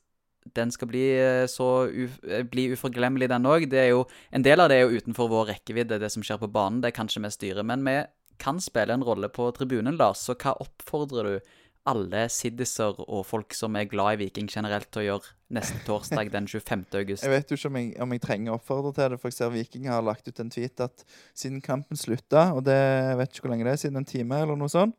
[0.56, 2.20] den skal bli eh, så uf
[2.52, 3.68] bli uforglemmelig, den òg.
[3.70, 6.82] En del av det er jo utenfor vår rekkevidde, det som skjer på banen.
[6.84, 7.66] Det kan ikke vi styre.
[7.68, 8.00] Men vi
[8.40, 10.24] kan spille en rolle på tribunen, Lars.
[10.26, 11.56] Så hva oppfordrer du
[11.90, 16.32] alle siddiser og folk som er glad i Viking generelt, til å gjøre neste torsdag
[16.34, 16.86] den 25.
[17.00, 17.26] august?
[17.26, 19.38] Jeg vet jo ikke om jeg, om jeg trenger å oppfordre til det, for jeg
[19.40, 21.06] ser Viking har lagt ut en tweet at
[21.38, 24.44] siden kampen slutta, og det jeg vet ikke hvor lenge det er, siden en time
[24.44, 24.96] eller noe sånt,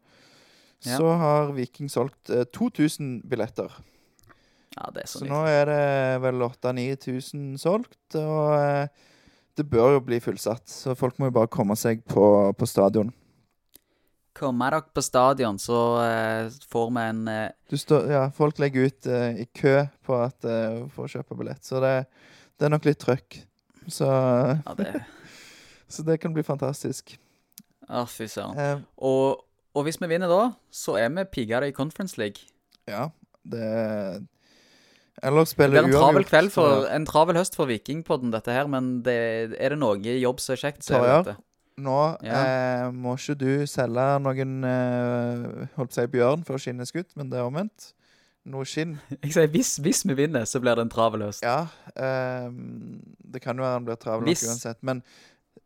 [0.87, 0.97] ja.
[0.97, 3.77] så har Viking solgt eh, 2000 billetter.
[4.77, 5.85] Ja, det er så, så nå er det
[6.23, 9.09] vel 8000-9000 solgt, og eh,
[9.59, 10.69] det bør jo bli fullsatt.
[10.71, 13.11] Så folk må jo bare komme seg på, på stadion.
[14.37, 17.77] Kommer dere på stadion, så uh, får vi en uh...
[17.77, 19.75] står, Ja, folk legger ut uh, i kø
[20.07, 20.47] på at,
[20.95, 21.95] for å kjøpe billett, så det,
[22.57, 23.41] det er nok litt trøkk.
[23.91, 24.93] Så ja, det...
[25.91, 27.17] Så det kan bli fantastisk.
[27.91, 28.85] Å, fy søren.
[29.03, 29.41] Og,
[29.75, 32.47] og, hvis vi vinner da, så er vi piggere i Conference League.
[32.87, 33.09] Ja,
[33.43, 33.65] det
[35.23, 35.85] Eller spille uavgjort.
[35.85, 39.21] Det blir en travel kveld for, en travel høst for Vikingpodden, dette her, men det,
[39.61, 41.37] er det noe jobb som er kjekt, så er det dette.
[41.81, 41.97] Nå
[42.27, 42.41] ja.
[42.41, 47.49] eh, må ikke du selge noen eh, holdt seg bjørn for skinneskudd, men det er
[47.49, 47.93] omvendt.
[48.51, 48.97] Noe skinn.
[49.23, 51.45] Jeg sier hvis, hvis, vi vinner, så blir det en travel høst.
[51.45, 51.69] Ja.
[51.95, 52.49] Eh,
[53.33, 54.81] det kan jo være den blir travel nok uansett.
[54.87, 55.05] Men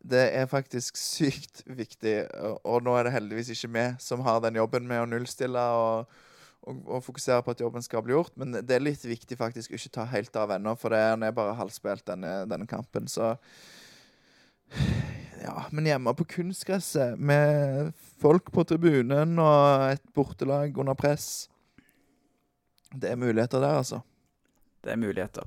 [0.05, 2.17] det er faktisk sykt viktig,
[2.61, 6.19] og nå er det heldigvis ikke vi som har den jobben med å nullstille og,
[6.65, 8.33] og, og, fokusere på at jobben skal bli gjort.
[8.39, 11.57] Men det er litt viktig faktisk ikke ta helt av ennå, for det er bare
[11.59, 13.09] halvspilt, denne, denne kampen.
[13.11, 13.35] Så
[15.45, 17.91] ja, men hjemme på kunstgresset med
[18.21, 21.47] folk på tribunen og et bortelag under press
[22.89, 23.99] Det er muligheter der, altså.
[24.81, 25.45] Det er muligheter.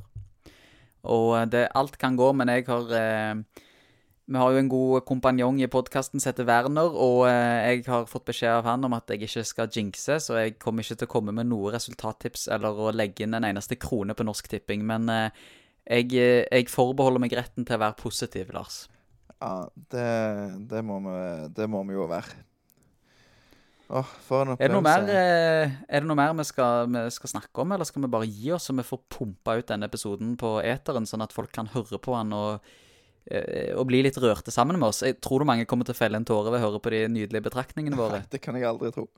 [1.09, 3.63] Og eh, det, alt kan gå, men jeg har eh,
[4.29, 8.05] Vi har jo en god kompanjong i podkasten som heter Werner, og eh, jeg har
[8.11, 11.09] fått beskjed av han om at jeg ikke skal jinxe, så jeg kommer ikke til
[11.09, 14.83] å komme med noe resultattips eller å legge inn en eneste krone på Norsk Tipping.
[14.85, 15.39] Men eh,
[15.87, 18.83] jeg, eh, jeg forbeholder meg retten til å være positiv, Lars.
[19.39, 19.55] Ja,
[19.95, 20.05] det,
[20.75, 21.23] det, må vi,
[21.57, 22.37] det, må vi, jo være.
[23.89, 24.67] Åh, for en opplevelse.
[24.67, 28.05] Er det noe mer, det noe mer vi, skal, vi, skal, snakke om, eller skal
[28.05, 31.33] vi bare gi oss så vi får pumpa ut denne episoden på eteren, sånn at
[31.33, 32.69] folk kan høre på den og,
[33.77, 35.03] og bli litt rørte sammen med oss?
[35.05, 37.03] Jeg tror du mange kommer til å felle en tåre ved å høre på de
[37.13, 38.23] nydelige betraktningene våre?
[38.23, 39.09] Nei, det kan jeg aldri tro.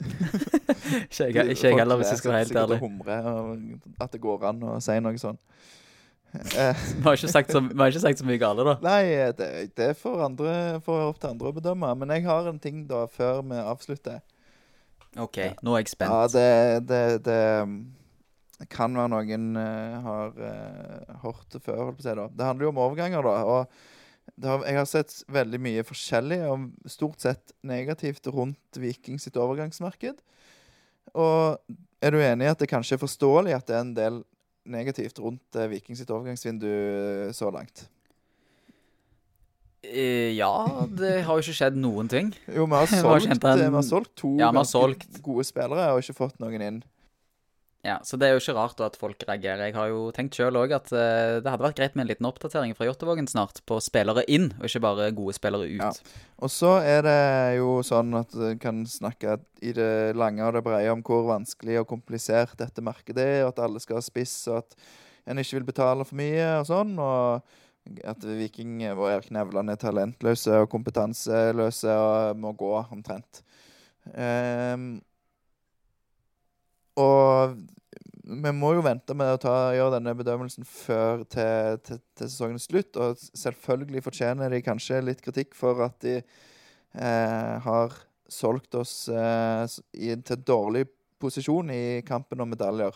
[0.00, 2.80] ikke jeg, ikke jeg heller, hvis jeg skal være helt ærlig.
[2.80, 5.44] Folk sikkert og humrer at det går an å si noe sånt.
[6.30, 8.76] Vi har, ikke sagt så, har ikke sagt så mye gale, da.
[8.84, 10.52] Nei, det, det får, andre,
[10.84, 11.90] får opp til andre å bedømme.
[11.98, 14.20] Men jeg har en ting da, før vi avslutter.
[15.18, 16.12] OK, nå er jeg spent.
[16.12, 17.40] Ja, det, det, det
[18.68, 21.86] kan være noen uh, har uh, hørt det før.
[21.86, 22.26] Holdt på å si, da.
[22.28, 23.36] Det handler jo om overganger, da.
[23.48, 29.20] Og det har, jeg har sett veldig mye forskjellig, og stort sett negativt, rundt Viking
[29.22, 30.20] sitt overgangsmarked.
[31.16, 34.20] Og er du enig i at det kanskje er forståelig at det er en del
[34.70, 36.68] negativt rundt uh, Viking sitt overgangsvindu
[37.36, 37.88] så langt?
[39.80, 42.34] Ja, det har jo ikke skjedd noen ting.
[42.52, 45.22] Jo, vi har solgt, vi har solgt to Ja, har solgt.
[45.24, 46.82] gode spillere og ikke fått noen inn.
[47.82, 49.62] Ja, Så det er jo ikke rart da at folk reagerer.
[49.70, 52.28] Jeg har jo tenkt sjøl òg at uh, det hadde vært greit med en liten
[52.28, 55.80] oppdatering fra Jåttåvågen snart, på spillere inn, og ikke bare gode spillere ut.
[55.80, 56.18] Ja.
[56.44, 57.16] Og så er det
[57.56, 61.80] jo sånn at en kan snakke i det lange og det brede om hvor vanskelig
[61.80, 64.76] og komplisert dette markedet er, og at alle skal ha spiss, og at
[65.30, 66.96] en ikke vil betale for mye og sånn.
[67.00, 73.40] Og at Viking og Erik Nevland er talentløse og kompetanseløse og må gå omtrent.
[74.14, 74.98] Ehm,
[77.00, 77.56] og
[78.30, 82.60] vi må jo vente med å ta, gjøre denne bedømmelsen før til, til, til sesongen
[82.60, 82.98] er slutt.
[83.00, 87.96] Og selvfølgelig fortjener de kanskje litt kritikk for at de eh, har
[88.30, 89.64] solgt oss eh,
[89.98, 90.86] i, til dårlig
[91.20, 92.94] posisjon i kampen om medaljer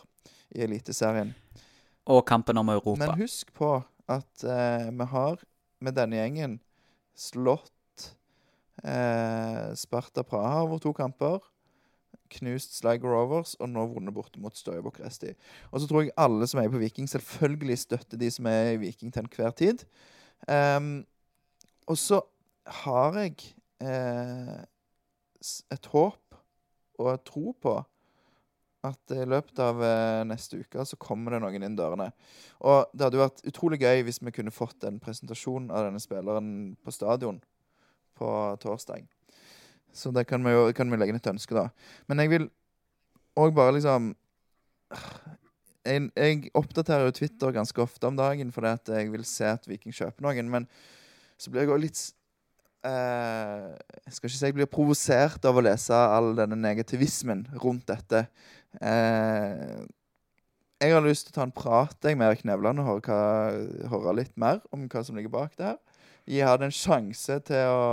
[0.54, 1.34] i Eliteserien.
[2.06, 3.00] Og kampen om Europa.
[3.00, 3.76] Men husk på
[4.10, 5.42] at eh, vi har
[5.84, 6.58] med denne gjengen
[7.18, 8.10] slått
[8.84, 11.42] eh, Sparta Praha over to kamper.
[12.32, 15.34] Knust Sligo Rovers og nå vunnet borte mot Støye Bucuresti.
[15.70, 18.80] Og så tror jeg alle som er på Viking, selvfølgelig støtter de som er i
[18.82, 19.84] Viking til enhver tid.
[20.48, 21.04] Um,
[21.86, 22.20] og så
[22.84, 23.36] har jeg
[23.84, 24.60] eh,
[25.72, 26.38] et håp
[26.98, 27.74] og et tro på
[28.84, 32.10] at i løpet av eh, neste uke så kommer det noen inn dørene.
[32.64, 36.02] Og det hadde jo vært utrolig gøy hvis vi kunne fått en presentasjon av denne
[36.02, 36.50] spilleren
[36.84, 37.40] på stadion
[38.18, 38.30] på
[38.62, 39.08] torsdag.
[39.94, 41.68] Så det kan vi jo kan vi legge inn et ønske, da.
[42.10, 42.48] Men jeg vil
[43.40, 44.12] òg bare liksom
[45.84, 49.66] jeg, jeg oppdaterer jo Twitter ganske ofte om dagen fordi at jeg vil se at
[49.68, 50.50] Viking kjøper noen.
[50.50, 50.68] Men
[51.38, 52.00] så blir jeg òg litt
[52.86, 53.74] eh,
[54.06, 58.26] Jeg skal ikke si jeg blir provosert av å lese all denne negativismen rundt dette.
[58.80, 59.84] Eh,
[60.84, 63.88] jeg har lyst til å ta en prat jeg, med Erik Nevland og høre, hva,
[63.92, 65.80] høre litt mer om hva som ligger bak det her.
[66.28, 67.86] Gi han en sjanse til å,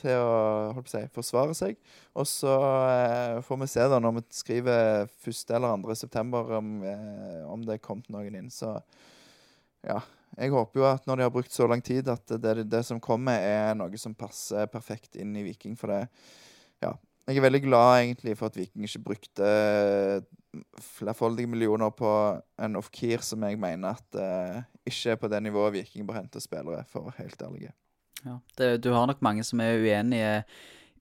[0.00, 1.78] til å å si, forsvare seg.
[2.16, 2.52] Og så
[2.90, 5.42] eh, får vi se da når vi skriver 1.
[5.56, 5.96] eller 2.
[6.02, 8.52] september om, eh, om det er kommet noen inn.
[8.52, 8.74] Så
[9.86, 10.00] ja.
[10.36, 13.00] Jeg håper jo at når de har brukt så lang tid, at det, det som
[13.00, 15.78] kommer, er noe som passer perfekt inn i Viking.
[15.80, 16.06] For det
[16.84, 16.96] Ja.
[17.26, 19.46] Jeg er veldig glad egentlig for at Viking ikke brukte
[20.78, 22.10] flerfoldige millioner på
[22.62, 26.40] en off-keer som jeg mener at eh, ikke er på det nivået Viking bør hente
[26.40, 27.72] spillere, for helt ærlige.
[28.24, 28.38] Ja.
[28.58, 30.32] Det, du har nok mange som er uenige,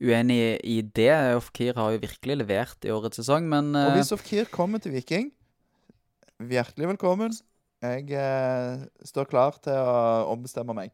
[0.03, 1.11] uenige i det.
[1.37, 4.95] Ofkir har jo virkelig levert i årets sesong, men Og eh, hvis Off-Keer kommer til
[4.97, 5.31] Viking,
[6.43, 7.35] hjertelig velkommen.
[7.85, 10.93] Jeg eh, står klar til å ombestemme meg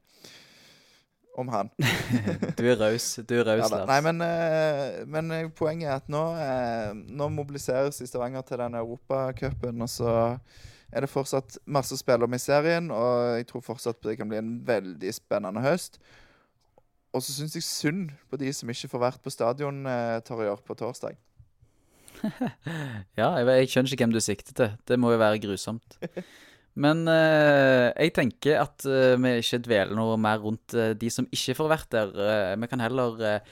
[1.39, 1.69] om han.
[2.59, 3.13] du er raus.
[3.27, 3.85] Du er raus, Ja.
[3.87, 6.23] Nei, men, eh, men eh, poenget er at nå,
[7.07, 10.11] nå mobiliseres i Stavanger til den Europacupen, og så
[10.91, 14.29] er det fortsatt masse å spille om i serien, og jeg tror fortsatt det kan
[14.31, 15.97] bli en veldig spennende høst.
[17.11, 20.63] Og så syns jeg synd på de som ikke får vært på stadion, eh, gjøre
[20.67, 21.19] på torsdag.
[23.17, 24.77] Ja, jeg, jeg skjønner ikke hvem du sikter til.
[24.87, 25.97] Det må jo være grusomt.
[26.79, 31.27] Men eh, jeg tenker at eh, vi ikke dveler noe mer rundt eh, de som
[31.27, 32.13] ikke får vært der.
[32.15, 33.51] Eh, vi kan heller eh,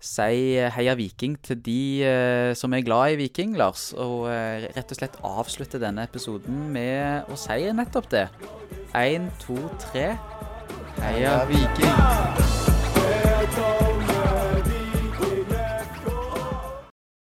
[0.00, 3.90] si heia Viking til de eh, som er glad i Viking, Lars.
[3.92, 8.26] Og eh, rett og slett avslutte denne episoden med å si nettopp det.
[8.96, 10.12] Én, to, tre.
[11.00, 12.69] Heia Viking.